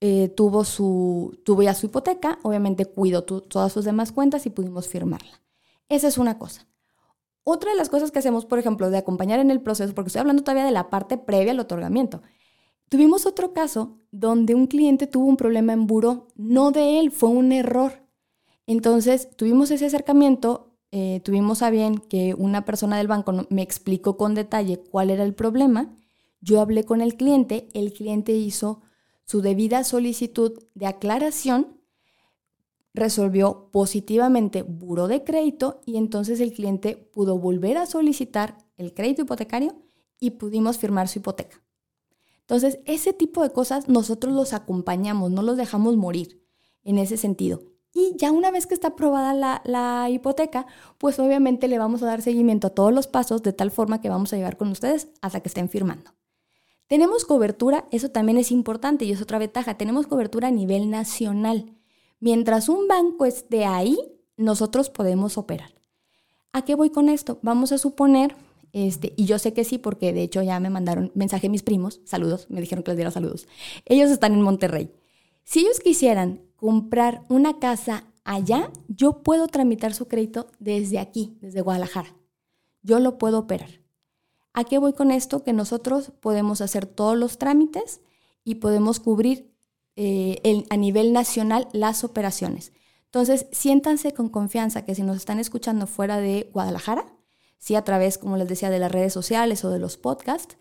eh, 0.00 0.28
tuvo, 0.28 0.64
su, 0.64 1.38
tuvo 1.44 1.62
ya 1.62 1.74
su 1.74 1.86
hipoteca, 1.86 2.38
obviamente 2.42 2.86
cuidó 2.86 3.24
todas 3.24 3.72
sus 3.72 3.84
demás 3.84 4.12
cuentas 4.12 4.46
y 4.46 4.50
pudimos 4.50 4.88
firmarla. 4.88 5.42
Esa 5.88 6.08
es 6.08 6.18
una 6.18 6.38
cosa. 6.38 6.66
Otra 7.44 7.70
de 7.70 7.76
las 7.76 7.88
cosas 7.88 8.10
que 8.10 8.18
hacemos, 8.18 8.44
por 8.44 8.58
ejemplo, 8.58 8.90
de 8.90 8.98
acompañar 8.98 9.40
en 9.40 9.50
el 9.50 9.60
proceso, 9.60 9.94
porque 9.94 10.08
estoy 10.08 10.20
hablando 10.20 10.42
todavía 10.42 10.64
de 10.64 10.70
la 10.70 10.90
parte 10.90 11.16
previa 11.16 11.52
al 11.52 11.60
otorgamiento. 11.60 12.22
Tuvimos 12.88 13.26
otro 13.26 13.52
caso 13.52 13.98
donde 14.10 14.54
un 14.54 14.66
cliente 14.66 15.06
tuvo 15.06 15.26
un 15.26 15.36
problema 15.36 15.72
en 15.72 15.86
buró, 15.86 16.28
no 16.36 16.70
de 16.70 17.00
él, 17.00 17.10
fue 17.10 17.30
un 17.30 17.52
error. 17.52 18.04
Entonces 18.66 19.30
tuvimos 19.36 19.70
ese 19.70 19.86
acercamiento, 19.86 20.74
eh, 20.90 21.20
tuvimos 21.24 21.62
a 21.62 21.70
bien 21.70 21.98
que 21.98 22.34
una 22.34 22.64
persona 22.64 22.98
del 22.98 23.08
banco 23.08 23.32
me 23.50 23.62
explicó 23.62 24.16
con 24.16 24.34
detalle 24.34 24.78
cuál 24.90 25.10
era 25.10 25.24
el 25.24 25.34
problema 25.34 25.94
yo 26.40 26.60
hablé 26.60 26.84
con 26.84 27.00
el 27.00 27.16
cliente, 27.16 27.68
el 27.74 27.92
cliente 27.92 28.32
hizo 28.32 28.82
su 29.28 29.42
debida 29.42 29.84
solicitud 29.84 30.58
de 30.74 30.86
aclaración, 30.86 31.78
resolvió 32.94 33.68
positivamente 33.70 34.62
buro 34.62 35.06
de 35.06 35.22
crédito 35.22 35.82
y 35.84 35.98
entonces 35.98 36.40
el 36.40 36.54
cliente 36.54 36.96
pudo 36.96 37.38
volver 37.38 37.76
a 37.76 37.84
solicitar 37.84 38.56
el 38.78 38.94
crédito 38.94 39.22
hipotecario 39.22 39.76
y 40.18 40.30
pudimos 40.30 40.78
firmar 40.78 41.08
su 41.08 41.18
hipoteca. 41.18 41.62
Entonces, 42.40 42.78
ese 42.86 43.12
tipo 43.12 43.42
de 43.42 43.50
cosas 43.50 43.86
nosotros 43.86 44.32
los 44.32 44.54
acompañamos, 44.54 45.30
no 45.30 45.42
los 45.42 45.58
dejamos 45.58 45.98
morir 45.98 46.42
en 46.82 46.96
ese 46.96 47.18
sentido. 47.18 47.64
Y 47.92 48.16
ya 48.16 48.32
una 48.32 48.50
vez 48.50 48.66
que 48.66 48.72
está 48.72 48.88
aprobada 48.88 49.34
la, 49.34 49.60
la, 49.66 50.08
hipoteca, 50.08 50.66
pues 50.96 51.18
obviamente 51.18 51.68
le 51.68 51.78
vamos 51.78 52.02
a 52.02 52.06
dar 52.06 52.22
seguimiento 52.22 52.68
a 52.68 52.70
todos 52.70 52.94
los 52.94 53.06
pasos 53.06 53.42
de 53.42 53.52
tal 53.52 53.70
forma 53.70 54.00
que 54.00 54.08
vamos 54.08 54.32
a 54.32 54.36
llegar 54.36 54.56
con 54.56 54.68
ustedes 54.68 55.08
hasta 55.20 55.40
que 55.40 55.48
estén 55.48 55.68
firmando. 55.68 56.17
Tenemos 56.88 57.26
cobertura, 57.26 57.86
eso 57.90 58.10
también 58.10 58.38
es 58.38 58.50
importante 58.50 59.04
y 59.04 59.12
es 59.12 59.20
otra 59.20 59.38
ventaja, 59.38 59.76
tenemos 59.76 60.06
cobertura 60.06 60.48
a 60.48 60.50
nivel 60.50 60.88
nacional. 60.88 61.76
Mientras 62.18 62.70
un 62.70 62.88
banco 62.88 63.26
esté 63.26 63.66
ahí, 63.66 63.98
nosotros 64.38 64.88
podemos 64.88 65.36
operar. 65.36 65.74
¿A 66.52 66.64
qué 66.64 66.74
voy 66.74 66.88
con 66.88 67.10
esto? 67.10 67.40
Vamos 67.42 67.72
a 67.72 67.78
suponer, 67.78 68.34
este, 68.72 69.12
y 69.16 69.26
yo 69.26 69.38
sé 69.38 69.52
que 69.52 69.64
sí, 69.64 69.76
porque 69.76 70.14
de 70.14 70.22
hecho 70.22 70.42
ya 70.42 70.58
me 70.60 70.70
mandaron 70.70 71.12
mensaje 71.14 71.50
mis 71.50 71.62
primos, 71.62 72.00
saludos, 72.04 72.46
me 72.48 72.62
dijeron 72.62 72.82
que 72.82 72.92
les 72.92 72.96
diera 72.96 73.10
saludos. 73.10 73.46
Ellos 73.84 74.10
están 74.10 74.32
en 74.32 74.40
Monterrey. 74.40 74.90
Si 75.44 75.60
ellos 75.60 75.80
quisieran 75.80 76.40
comprar 76.56 77.22
una 77.28 77.58
casa 77.58 78.04
allá, 78.24 78.70
yo 78.88 79.22
puedo 79.22 79.46
tramitar 79.46 79.92
su 79.92 80.08
crédito 80.08 80.50
desde 80.58 80.98
aquí, 80.98 81.36
desde 81.42 81.60
Guadalajara. 81.60 82.16
Yo 82.82 82.98
lo 82.98 83.18
puedo 83.18 83.38
operar. 83.40 83.82
¿A 84.58 84.64
qué 84.64 84.78
voy 84.78 84.92
con 84.92 85.12
esto? 85.12 85.44
Que 85.44 85.52
nosotros 85.52 86.10
podemos 86.18 86.60
hacer 86.62 86.84
todos 86.84 87.16
los 87.16 87.38
trámites 87.38 88.00
y 88.42 88.56
podemos 88.56 88.98
cubrir 88.98 89.54
eh, 89.94 90.64
a 90.68 90.76
nivel 90.76 91.12
nacional 91.12 91.68
las 91.72 92.02
operaciones. 92.02 92.72
Entonces, 93.04 93.46
siéntanse 93.52 94.14
con 94.14 94.28
confianza 94.28 94.84
que 94.84 94.96
si 94.96 95.04
nos 95.04 95.16
están 95.16 95.38
escuchando 95.38 95.86
fuera 95.86 96.16
de 96.16 96.50
Guadalajara, 96.52 97.06
sí 97.58 97.76
a 97.76 97.84
través, 97.84 98.18
como 98.18 98.36
les 98.36 98.48
decía, 98.48 98.68
de 98.68 98.80
las 98.80 98.90
redes 98.90 99.12
sociales 99.12 99.64
o 99.64 99.70
de 99.70 99.78
los 99.78 99.96
podcasts, 99.96 100.56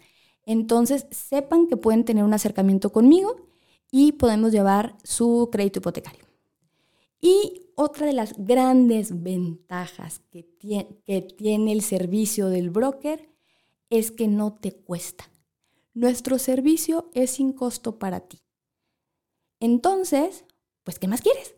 entonces 0.46 1.08
sepan 1.10 1.66
que 1.66 1.76
pueden 1.76 2.06
tener 2.06 2.24
un 2.24 2.36
acercamiento 2.36 2.92
conmigo 2.92 3.48
y 3.90 4.12
podemos 4.12 4.52
llevar 4.52 4.96
su 5.04 5.50
crédito 5.52 5.80
hipotecario. 5.80 6.24
Y 7.20 7.72
otra 7.74 8.06
de 8.06 8.14
las 8.14 8.36
grandes 8.38 9.24
ventajas 9.24 10.22
que 10.30 10.44
tiene, 10.44 11.02
que 11.04 11.24
tiene 11.24 11.72
el 11.72 11.82
servicio 11.82 12.50
del 12.50 12.70
broker 12.70 13.36
es 13.90 14.12
que 14.12 14.28
no 14.28 14.54
te 14.54 14.72
cuesta. 14.74 15.30
Nuestro 15.94 16.38
servicio 16.38 17.10
es 17.14 17.32
sin 17.32 17.54
costo 17.54 17.98
para 18.00 18.22
ti. 18.22 18.44
Entonces, 19.60 20.46
pues, 20.84 21.00
¿qué 21.00 21.08
más 21.08 21.22
quieres? 21.22 21.56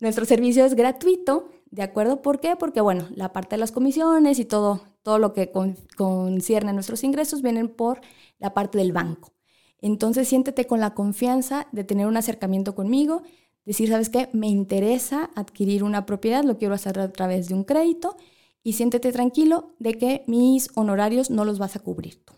Nuestro 0.00 0.24
servicio 0.24 0.64
es 0.64 0.74
gratuito, 0.74 1.50
¿de 1.70 1.82
acuerdo? 1.82 2.22
¿Por 2.22 2.40
qué? 2.40 2.56
Porque, 2.56 2.80
bueno, 2.80 3.08
la 3.14 3.32
parte 3.32 3.56
de 3.56 3.60
las 3.60 3.72
comisiones 3.72 4.38
y 4.38 4.44
todo, 4.44 4.82
todo 5.02 5.18
lo 5.18 5.32
que 5.32 5.52
concierne 5.96 6.70
a 6.70 6.72
nuestros 6.72 7.04
ingresos 7.04 7.42
vienen 7.42 7.68
por 7.68 8.00
la 8.38 8.54
parte 8.54 8.78
del 8.78 8.92
banco. 8.92 9.32
Entonces, 9.80 10.28
siéntete 10.28 10.66
con 10.66 10.80
la 10.80 10.94
confianza 10.94 11.68
de 11.72 11.84
tener 11.84 12.06
un 12.06 12.16
acercamiento 12.16 12.74
conmigo, 12.74 13.22
decir, 13.66 13.90
¿sabes 13.90 14.08
qué? 14.08 14.30
Me 14.32 14.48
interesa 14.48 15.30
adquirir 15.34 15.84
una 15.84 16.06
propiedad, 16.06 16.42
lo 16.42 16.56
quiero 16.56 16.74
hacer 16.74 16.98
a 16.98 17.12
través 17.12 17.48
de 17.48 17.54
un 17.54 17.64
crédito 17.64 18.16
y 18.64 18.72
siéntete 18.72 19.12
tranquilo 19.12 19.74
de 19.78 19.94
que 19.94 20.24
mis 20.26 20.70
honorarios 20.74 21.30
no 21.30 21.44
los 21.44 21.60
vas 21.60 21.76
a 21.76 21.80
cubrir 21.80 22.24
tú. 22.24 22.32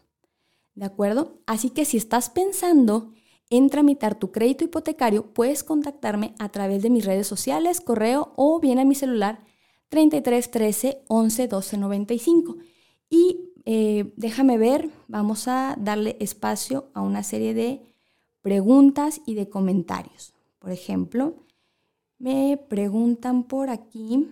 ¿De 0.75 0.85
acuerdo? 0.85 1.41
Así 1.47 1.71
que 1.71 1.87
si 1.87 1.97
estás 1.97 2.29
pensando 2.29 3.13
en 3.49 3.71
tramitar 3.71 4.19
tu 4.19 4.33
crédito 4.33 4.65
hipotecario, 4.65 5.33
puedes 5.33 5.63
contactarme 5.63 6.35
a 6.39 6.51
través 6.51 6.83
de 6.83 6.91
mis 6.91 7.07
redes 7.07 7.29
sociales, 7.29 7.81
correo 7.81 8.33
o 8.37 8.61
bien 8.61 8.79
a 8.79 8.85
mi 8.85 8.95
celular 8.95 9.45
33 9.89 10.51
13 10.51 11.05
11 11.07 11.49
12 11.49 11.79
95. 11.79 12.57
Y 13.09 13.53
eh, 13.65 14.13
déjame 14.17 14.59
ver, 14.59 14.91
vamos 15.07 15.47
a 15.47 15.77
darle 15.79 16.17
espacio 16.19 16.91
a 16.93 17.03
una 17.03 17.23
serie 17.23 17.55
de 17.55 17.83
preguntas 18.43 19.21
y 19.27 19.35
de 19.35 19.49
comentarios. 19.49 20.35
Por 20.59 20.73
ejemplo, 20.73 21.37
me 22.19 22.59
preguntan 22.69 23.45
por 23.45 23.71
aquí, 23.71 24.29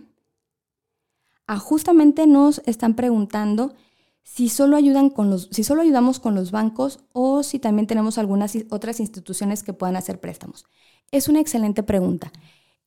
justamente 1.58 2.26
nos 2.26 2.62
están 2.66 2.94
preguntando 2.94 3.74
si 4.22 4.48
solo, 4.48 4.76
ayudan 4.76 5.10
con 5.10 5.30
los, 5.30 5.48
si 5.52 5.62
solo 5.64 5.82
ayudamos 5.82 6.18
con 6.18 6.34
los 6.34 6.50
bancos 6.50 7.00
o 7.12 7.42
si 7.42 7.58
también 7.58 7.86
tenemos 7.86 8.18
algunas 8.18 8.56
otras 8.70 8.98
instituciones 8.98 9.62
que 9.62 9.74
puedan 9.74 9.96
hacer 9.96 10.18
préstamos. 10.18 10.64
Es 11.10 11.28
una 11.28 11.40
excelente 11.40 11.82
pregunta. 11.82 12.32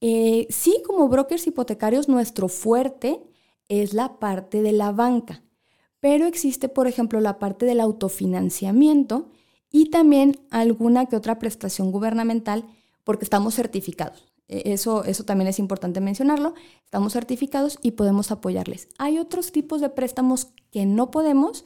Eh, 0.01 0.47
sí, 0.49 0.81
como 0.85 1.07
brokers 1.07 1.45
hipotecarios, 1.47 2.09
nuestro 2.09 2.49
fuerte 2.49 3.21
es 3.69 3.93
la 3.93 4.19
parte 4.19 4.61
de 4.61 4.71
la 4.71 4.91
banca, 4.91 5.43
pero 5.99 6.25
existe, 6.25 6.69
por 6.69 6.87
ejemplo, 6.87 7.21
la 7.21 7.39
parte 7.39 7.65
del 7.65 7.79
autofinanciamiento 7.79 9.29
y 9.71 9.89
también 9.89 10.39
alguna 10.49 11.05
que 11.05 11.15
otra 11.15 11.39
prestación 11.39 11.91
gubernamental 11.91 12.65
porque 13.03 13.25
estamos 13.25 13.55
certificados. 13.55 14.25
E, 14.47 14.73
eso, 14.73 15.03
eso 15.03 15.23
también 15.23 15.47
es 15.47 15.59
importante 15.59 16.01
mencionarlo. 16.01 16.53
Estamos 16.83 17.13
certificados 17.13 17.79
y 17.81 17.91
podemos 17.91 18.31
apoyarles. 18.31 18.89
Hay 18.97 19.19
otros 19.19 19.51
tipos 19.51 19.81
de 19.81 19.89
préstamos 19.89 20.49
que 20.71 20.85
no 20.85 21.11
podemos 21.11 21.65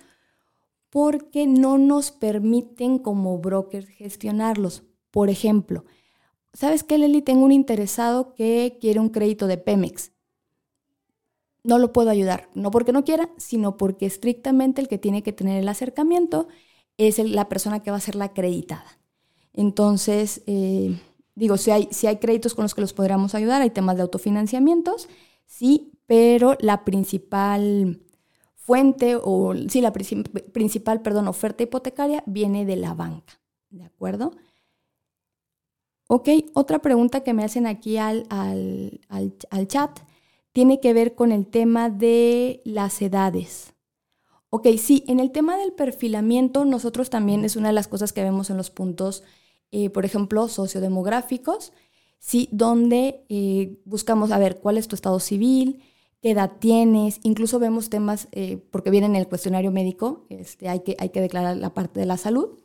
porque 0.89 1.48
no 1.48 1.78
nos 1.78 2.12
permiten 2.12 3.00
como 3.00 3.38
brokers 3.39 3.88
gestionarlos. 3.88 4.84
Por 5.10 5.30
ejemplo, 5.30 5.86
¿sabes 6.54 6.84
qué, 6.84 6.98
Leli? 6.98 7.22
Tengo 7.22 7.46
un 7.46 7.52
interesado 7.52 8.34
que 8.36 8.78
quiere 8.80 9.00
un 9.00 9.10
crédito 9.10 9.48
de 9.48 9.58
Pemex. 9.58 10.12
No 11.63 11.78
lo 11.78 11.94
puedo 11.94 12.10
ayudar, 12.10 12.50
no 12.56 12.72
porque 12.72 12.91
no 12.91 13.04
quiera, 13.04 13.30
sino 13.38 13.78
porque 13.78 14.06
estrictamente 14.06 14.82
el 14.82 14.88
que 14.88 14.98
tiene 14.98 15.22
que 15.22 15.32
tener 15.32 15.60
el 15.60 15.70
acercamiento 15.70 16.48
es 16.98 17.20
la 17.20 17.50
persona 17.50 17.82
que 17.82 17.91
va 17.91 17.98
a 17.98 18.02
ser 18.02 18.15
la 18.15 18.26
acreditada. 18.26 19.00
Entonces, 19.54 20.41
eh, 20.48 21.00
Digo, 21.36 21.58
si 21.58 21.72
hay, 21.72 21.88
si 21.91 22.08
hay 22.08 22.17
créditos 22.17 22.54
con 22.54 22.63
los 22.63 22.76
que 22.76 22.82
los 22.82 22.94
podríamos 22.94 23.36
ayudar, 23.36 23.62
hay 23.62 23.70
temas 23.70 23.96
de 23.96 24.02
autofinanciamientos, 24.02 25.08
sí, 25.46 25.94
pero 26.06 26.58
la 26.60 26.84
principal 26.84 28.02
fuente 28.56 29.15
o 29.15 29.54
sí, 29.70 29.82
la 29.82 29.94
principal, 29.94 31.02
perdón, 31.02 31.28
oferta 31.28 31.63
hipotecaria 31.63 32.24
viene 32.26 32.65
de 32.65 32.76
la 32.76 32.94
banca, 32.94 33.39
¿de 33.70 33.84
acuerdo? 33.84 34.34
Ok, 36.08 36.30
otra 36.54 36.80
pregunta 36.80 37.24
que 37.24 37.34
me 37.34 37.44
hacen 37.44 37.65
aquí 37.65 37.98
al, 37.98 38.26
al, 38.30 39.00
al 39.08 39.67
chat 39.67 40.00
tiene 40.52 40.82
que 40.82 40.94
ver 40.94 41.15
con 41.15 41.32
el 41.32 41.48
tema 41.48 41.89
de 41.89 42.62
las 42.65 43.02
edades. 43.02 43.74
Ok, 44.50 44.67
sí, 44.78 45.06
en 45.08 45.22
el 45.22 45.32
tema 45.32 45.56
del 45.56 45.72
perfilamiento, 45.72 46.65
nosotros 46.65 47.10
también 47.10 47.46
es 47.46 47.56
una 47.56 47.70
de 47.70 47.74
las 47.74 47.88
cosas 47.88 48.12
que 48.12 48.24
vemos 48.24 48.50
en 48.50 48.58
los 48.58 48.70
puntos 48.70 49.24
eh, 49.72 49.90
por 49.90 50.06
ejemplo, 50.06 50.48
sociodemográficos, 50.48 51.74
¿sí? 52.20 52.50
donde 52.52 53.26
eh, 53.30 53.80
buscamos 53.86 54.32
a 54.32 54.38
ver 54.38 54.60
cuál 54.60 54.78
es 54.78 54.88
tu 54.88 54.96
estado 54.96 55.20
civil, 55.20 55.82
qué 56.22 56.32
edad 56.32 56.52
tienes, 56.60 57.20
incluso 57.24 57.58
vemos 57.58 57.90
temas, 57.90 58.28
eh, 58.32 58.64
porque 58.72 58.92
viene 58.92 59.08
en 59.08 59.16
el 59.16 59.28
cuestionario 59.28 59.72
médico, 59.72 60.26
este, 60.30 60.70
hay, 60.70 60.82
que, 60.82 60.96
hay 61.00 61.10
que 61.10 61.22
declarar 61.22 61.58
la 61.58 61.74
parte 61.74 62.00
de 62.00 62.06
la 62.06 62.18
salud. 62.18 62.60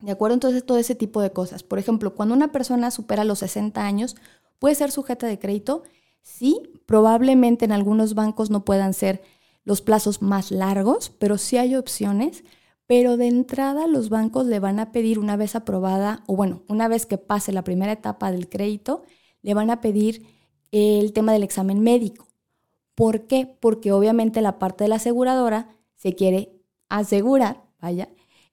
¿De 0.00 0.10
acuerdo? 0.12 0.34
Entonces, 0.34 0.66
todo 0.66 0.76
ese 0.76 0.94
tipo 0.94 1.22
de 1.22 1.32
cosas. 1.32 1.62
Por 1.62 1.78
ejemplo, 1.78 2.14
cuando 2.14 2.34
una 2.34 2.52
persona 2.52 2.90
supera 2.90 3.24
los 3.24 3.38
60 3.38 3.86
años, 3.86 4.16
puede 4.58 4.74
ser 4.74 4.90
sujeta 4.90 5.26
de 5.26 5.38
crédito. 5.38 5.82
Sí, 6.20 6.60
probablemente 6.84 7.64
en 7.64 7.72
algunos 7.72 8.14
bancos 8.14 8.50
no 8.50 8.64
puedan 8.64 8.92
ser 8.92 9.22
los 9.64 9.80
plazos 9.80 10.20
más 10.20 10.50
largos, 10.50 11.10
pero 11.18 11.38
sí 11.38 11.56
hay 11.56 11.74
opciones 11.76 12.44
pero 12.86 13.16
de 13.16 13.28
entrada 13.28 13.86
los 13.86 14.08
bancos 14.08 14.46
le 14.46 14.60
van 14.60 14.78
a 14.78 14.92
pedir 14.92 15.18
una 15.18 15.36
vez 15.36 15.54
aprobada, 15.56 16.22
o 16.26 16.36
bueno, 16.36 16.62
una 16.68 16.88
vez 16.88 17.06
que 17.06 17.18
pase 17.18 17.52
la 17.52 17.64
primera 17.64 17.92
etapa 17.92 18.30
del 18.30 18.48
crédito, 18.48 19.02
le 19.42 19.54
van 19.54 19.70
a 19.70 19.80
pedir 19.80 20.26
el 20.70 21.12
tema 21.12 21.32
del 21.32 21.42
examen 21.42 21.80
médico. 21.80 22.28
¿Por 22.94 23.26
qué? 23.26 23.46
Porque 23.60 23.92
obviamente 23.92 24.40
la 24.40 24.58
parte 24.58 24.84
de 24.84 24.88
la 24.88 24.96
aseguradora 24.96 25.68
se 25.96 26.14
quiere 26.14 26.60
asegurar, 26.88 27.64
vaya, 27.80 28.08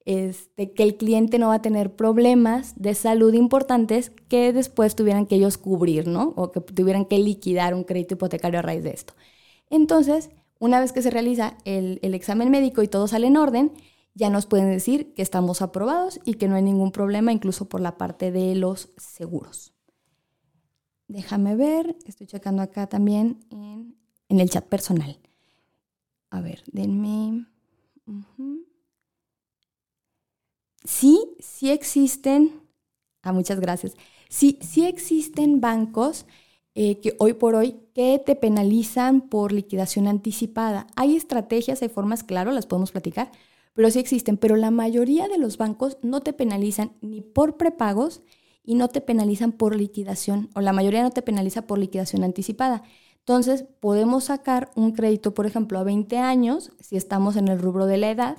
este, 0.06 0.72
que 0.72 0.84
el 0.84 0.98
cliente 0.98 1.38
no 1.38 1.50
va 1.50 1.56
a 1.56 1.62
tener 1.62 1.96
problemas 1.96 2.74
de 2.76 2.96
salud 2.96 3.34
importantes 3.34 4.12
que 4.30 4.52
después 4.52 4.96
tuvieran 4.96 5.28
que 5.28 5.36
ellos 5.36 5.58
cubrir, 5.58 6.08
¿no? 6.08 6.34
O 6.38 6.52
que 6.52 6.60
tuvieran 6.62 7.06
que 7.06 7.20
liquidar 7.20 7.74
un 7.76 7.84
crédito 7.84 8.16
hipotecario 8.16 8.60
a 8.60 8.64
raíz 8.64 8.84
de 8.84 8.92
esto. 8.92 9.14
Entonces, 9.70 10.32
una 10.60 10.80
vez 10.80 10.92
que 10.92 11.02
se 11.02 11.12
realiza 11.12 11.58
el, 11.66 12.00
el 12.02 12.14
examen 12.16 12.50
médico 12.50 12.82
y 12.82 12.88
todo 12.88 13.08
sale 13.08 13.28
en 13.28 13.38
orden, 13.38 13.72
ya 14.14 14.30
nos 14.30 14.46
pueden 14.46 14.70
decir 14.70 15.14
que 15.14 15.22
estamos 15.22 15.62
aprobados 15.62 16.20
y 16.26 16.36
que 16.36 16.48
no 16.48 16.56
hay 16.56 16.64
ningún 16.64 16.92
problema, 16.92 17.32
incluso 17.32 17.70
por 17.70 17.82
la 17.82 17.98
parte 17.98 18.32
de 18.32 18.56
los 18.56 18.90
seguros. 18.98 19.74
Déjame 21.08 21.56
ver, 21.56 21.98
estoy 22.06 22.28
checando 22.28 22.62
acá 22.62 22.88
también 22.88 23.40
en, 23.50 24.40
el 24.40 24.50
chat 24.50 24.66
personal. 24.66 25.20
A 26.30 26.40
ver, 26.40 26.64
denme. 26.72 27.48
Sí, 30.86 31.36
sí 31.40 31.70
existen. 31.70 32.62
Ah, 33.22 33.34
muchas 33.34 33.60
gracias. 33.60 33.94
Sí, 34.30 34.58
sí 34.62 34.86
existen 34.86 35.60
bancos 35.60 36.26
eh, 36.74 37.02
que 37.02 37.16
hoy 37.20 37.34
por 37.34 37.56
hoy 37.56 37.76
que 37.94 38.22
te 38.26 38.36
penalizan 38.36 39.22
por 39.22 39.52
liquidación 39.52 40.08
anticipada. 40.08 40.88
Hay 40.96 41.18
estrategias, 41.18 41.82
hay 41.82 41.90
formas, 41.90 42.24
claro, 42.24 42.54
las 42.54 42.66
podemos 42.66 42.92
platicar, 42.92 43.32
pero 43.74 43.90
sí 43.90 44.00
existen, 44.00 44.38
pero 44.38 44.56
la 44.56 44.72
mayoría 44.72 45.28
de 45.28 45.38
los 45.38 45.58
bancos 45.58 45.98
no 46.02 46.22
te 46.22 46.34
penalizan 46.34 46.94
ni 47.02 47.22
por 47.22 47.58
prepagos 47.58 48.22
y 48.64 48.76
no 48.76 48.90
te 48.90 49.02
penalizan 49.02 49.52
por 49.52 49.76
liquidación, 49.76 50.50
o 50.56 50.62
la 50.62 50.74
mayoría 50.74 51.04
no 51.04 51.12
te 51.12 51.22
penaliza 51.22 51.64
por 51.64 51.80
liquidación 51.80 52.24
anticipada. 52.24 52.84
Entonces, 53.20 53.66
podemos 53.80 54.26
sacar 54.26 54.72
un 54.76 54.92
crédito, 54.92 55.34
por 55.34 55.46
ejemplo, 55.46 55.80
a 55.80 55.84
20 55.84 56.18
años, 56.18 56.72
si 56.80 56.96
estamos 56.96 57.36
en 57.36 57.48
el 57.48 57.60
rubro 57.60 57.86
de 57.86 57.98
la 57.98 58.12
edad, 58.12 58.38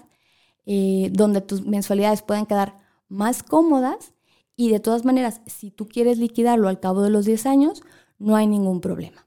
eh, 0.66 1.11
donde 1.12 1.40
tus 1.40 1.64
mensualidades 1.64 2.22
pueden 2.22 2.46
quedar 2.46 2.76
más 3.09 3.42
cómodas 3.42 4.14
y 4.57 4.70
de 4.70 4.80
todas 4.80 5.04
maneras, 5.04 5.40
si 5.46 5.70
tú 5.70 5.88
quieres 5.88 6.18
liquidarlo 6.18 6.68
al 6.68 6.80
cabo 6.80 7.02
de 7.02 7.11
los 7.11 7.24
10 7.24 7.46
años, 7.46 7.82
no 8.18 8.36
hay 8.36 8.46
ningún 8.46 8.80
problema. 8.80 9.26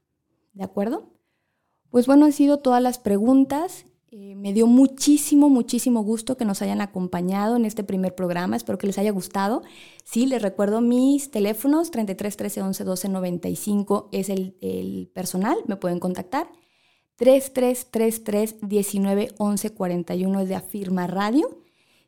¿De 0.53 0.63
acuerdo? 0.63 1.09
Pues 1.89 2.07
bueno, 2.07 2.25
han 2.25 2.31
sido 2.31 2.59
todas 2.59 2.81
las 2.81 2.99
preguntas 2.99 3.85
eh, 4.17 4.33
me 4.33 4.53
dio 4.53 4.65
muchísimo, 4.65 5.49
muchísimo 5.49 6.01
gusto 6.01 6.37
que 6.37 6.45
nos 6.45 6.61
hayan 6.61 6.79
acompañado 6.79 7.57
en 7.57 7.65
este 7.65 7.83
primer 7.83 8.15
programa. 8.15 8.55
Espero 8.55 8.77
que 8.77 8.87
les 8.87 8.97
haya 8.97 9.11
gustado. 9.11 9.61
Sí, 10.05 10.25
les 10.25 10.41
recuerdo 10.41 10.79
mis 10.79 11.31
teléfonos, 11.31 11.91
33 11.91 12.37
13 12.37 12.61
11 12.61 12.83
12 12.85 13.09
95 13.09 14.07
es 14.13 14.29
el, 14.29 14.55
el 14.61 15.11
personal, 15.13 15.57
me 15.67 15.75
pueden 15.75 15.99
contactar. 15.99 16.47
3333 17.17 18.61
19 18.61 19.33
11 19.37 19.73
41 19.73 20.39
es 20.39 20.47
de 20.47 20.55
Afirma 20.55 21.07
Radio. 21.07 21.59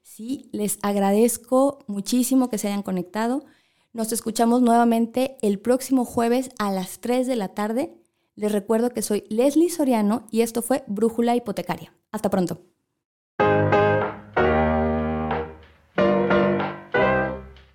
Sí, 0.01 0.49
les 0.53 0.79
agradezco 0.83 1.79
muchísimo 1.87 2.49
que 2.49 2.57
se 2.57 2.69
hayan 2.69 2.83
conectado. 2.83 3.43
Nos 3.91 4.13
escuchamos 4.13 4.61
nuevamente 4.61 5.35
el 5.41 5.59
próximo 5.59 6.05
jueves 6.05 6.51
a 6.57 6.71
las 6.71 7.01
3 7.01 7.27
de 7.27 7.35
la 7.35 7.49
tarde. 7.49 7.97
Les 8.35 8.53
recuerdo 8.53 8.91
que 8.91 9.01
soy 9.01 9.25
Leslie 9.27 9.69
Soriano 9.69 10.25
y 10.31 10.39
esto 10.39 10.61
fue 10.61 10.85
Brújula 10.87 11.35
Hipotecaria. 11.35 11.96
Hasta 12.11 12.29
pronto. 12.29 12.61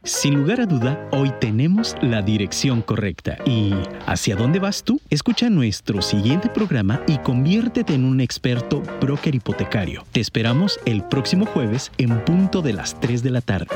Sin 0.04 0.34
lugar 0.34 0.60
a 0.60 0.66
duda, 0.66 1.08
hoy 1.12 1.32
tenemos 1.40 1.96
la 2.02 2.22
dirección 2.22 2.82
correcta. 2.82 3.38
¿Y 3.46 3.72
hacia 4.06 4.34
dónde 4.34 4.58
vas 4.58 4.82
tú? 4.82 5.00
Escucha 5.10 5.48
nuestro 5.48 6.02
siguiente 6.02 6.48
programa 6.48 7.00
y 7.06 7.18
conviértete 7.18 7.94
en 7.94 8.04
un 8.04 8.20
experto 8.20 8.82
broker 9.00 9.34
hipotecario. 9.34 10.04
Te 10.10 10.20
esperamos 10.20 10.80
el 10.86 11.04
próximo 11.04 11.46
jueves 11.46 11.92
en 11.98 12.24
punto 12.24 12.62
de 12.62 12.72
las 12.72 12.98
3 12.98 13.22
de 13.22 13.30
la 13.30 13.40
tarde. 13.42 13.68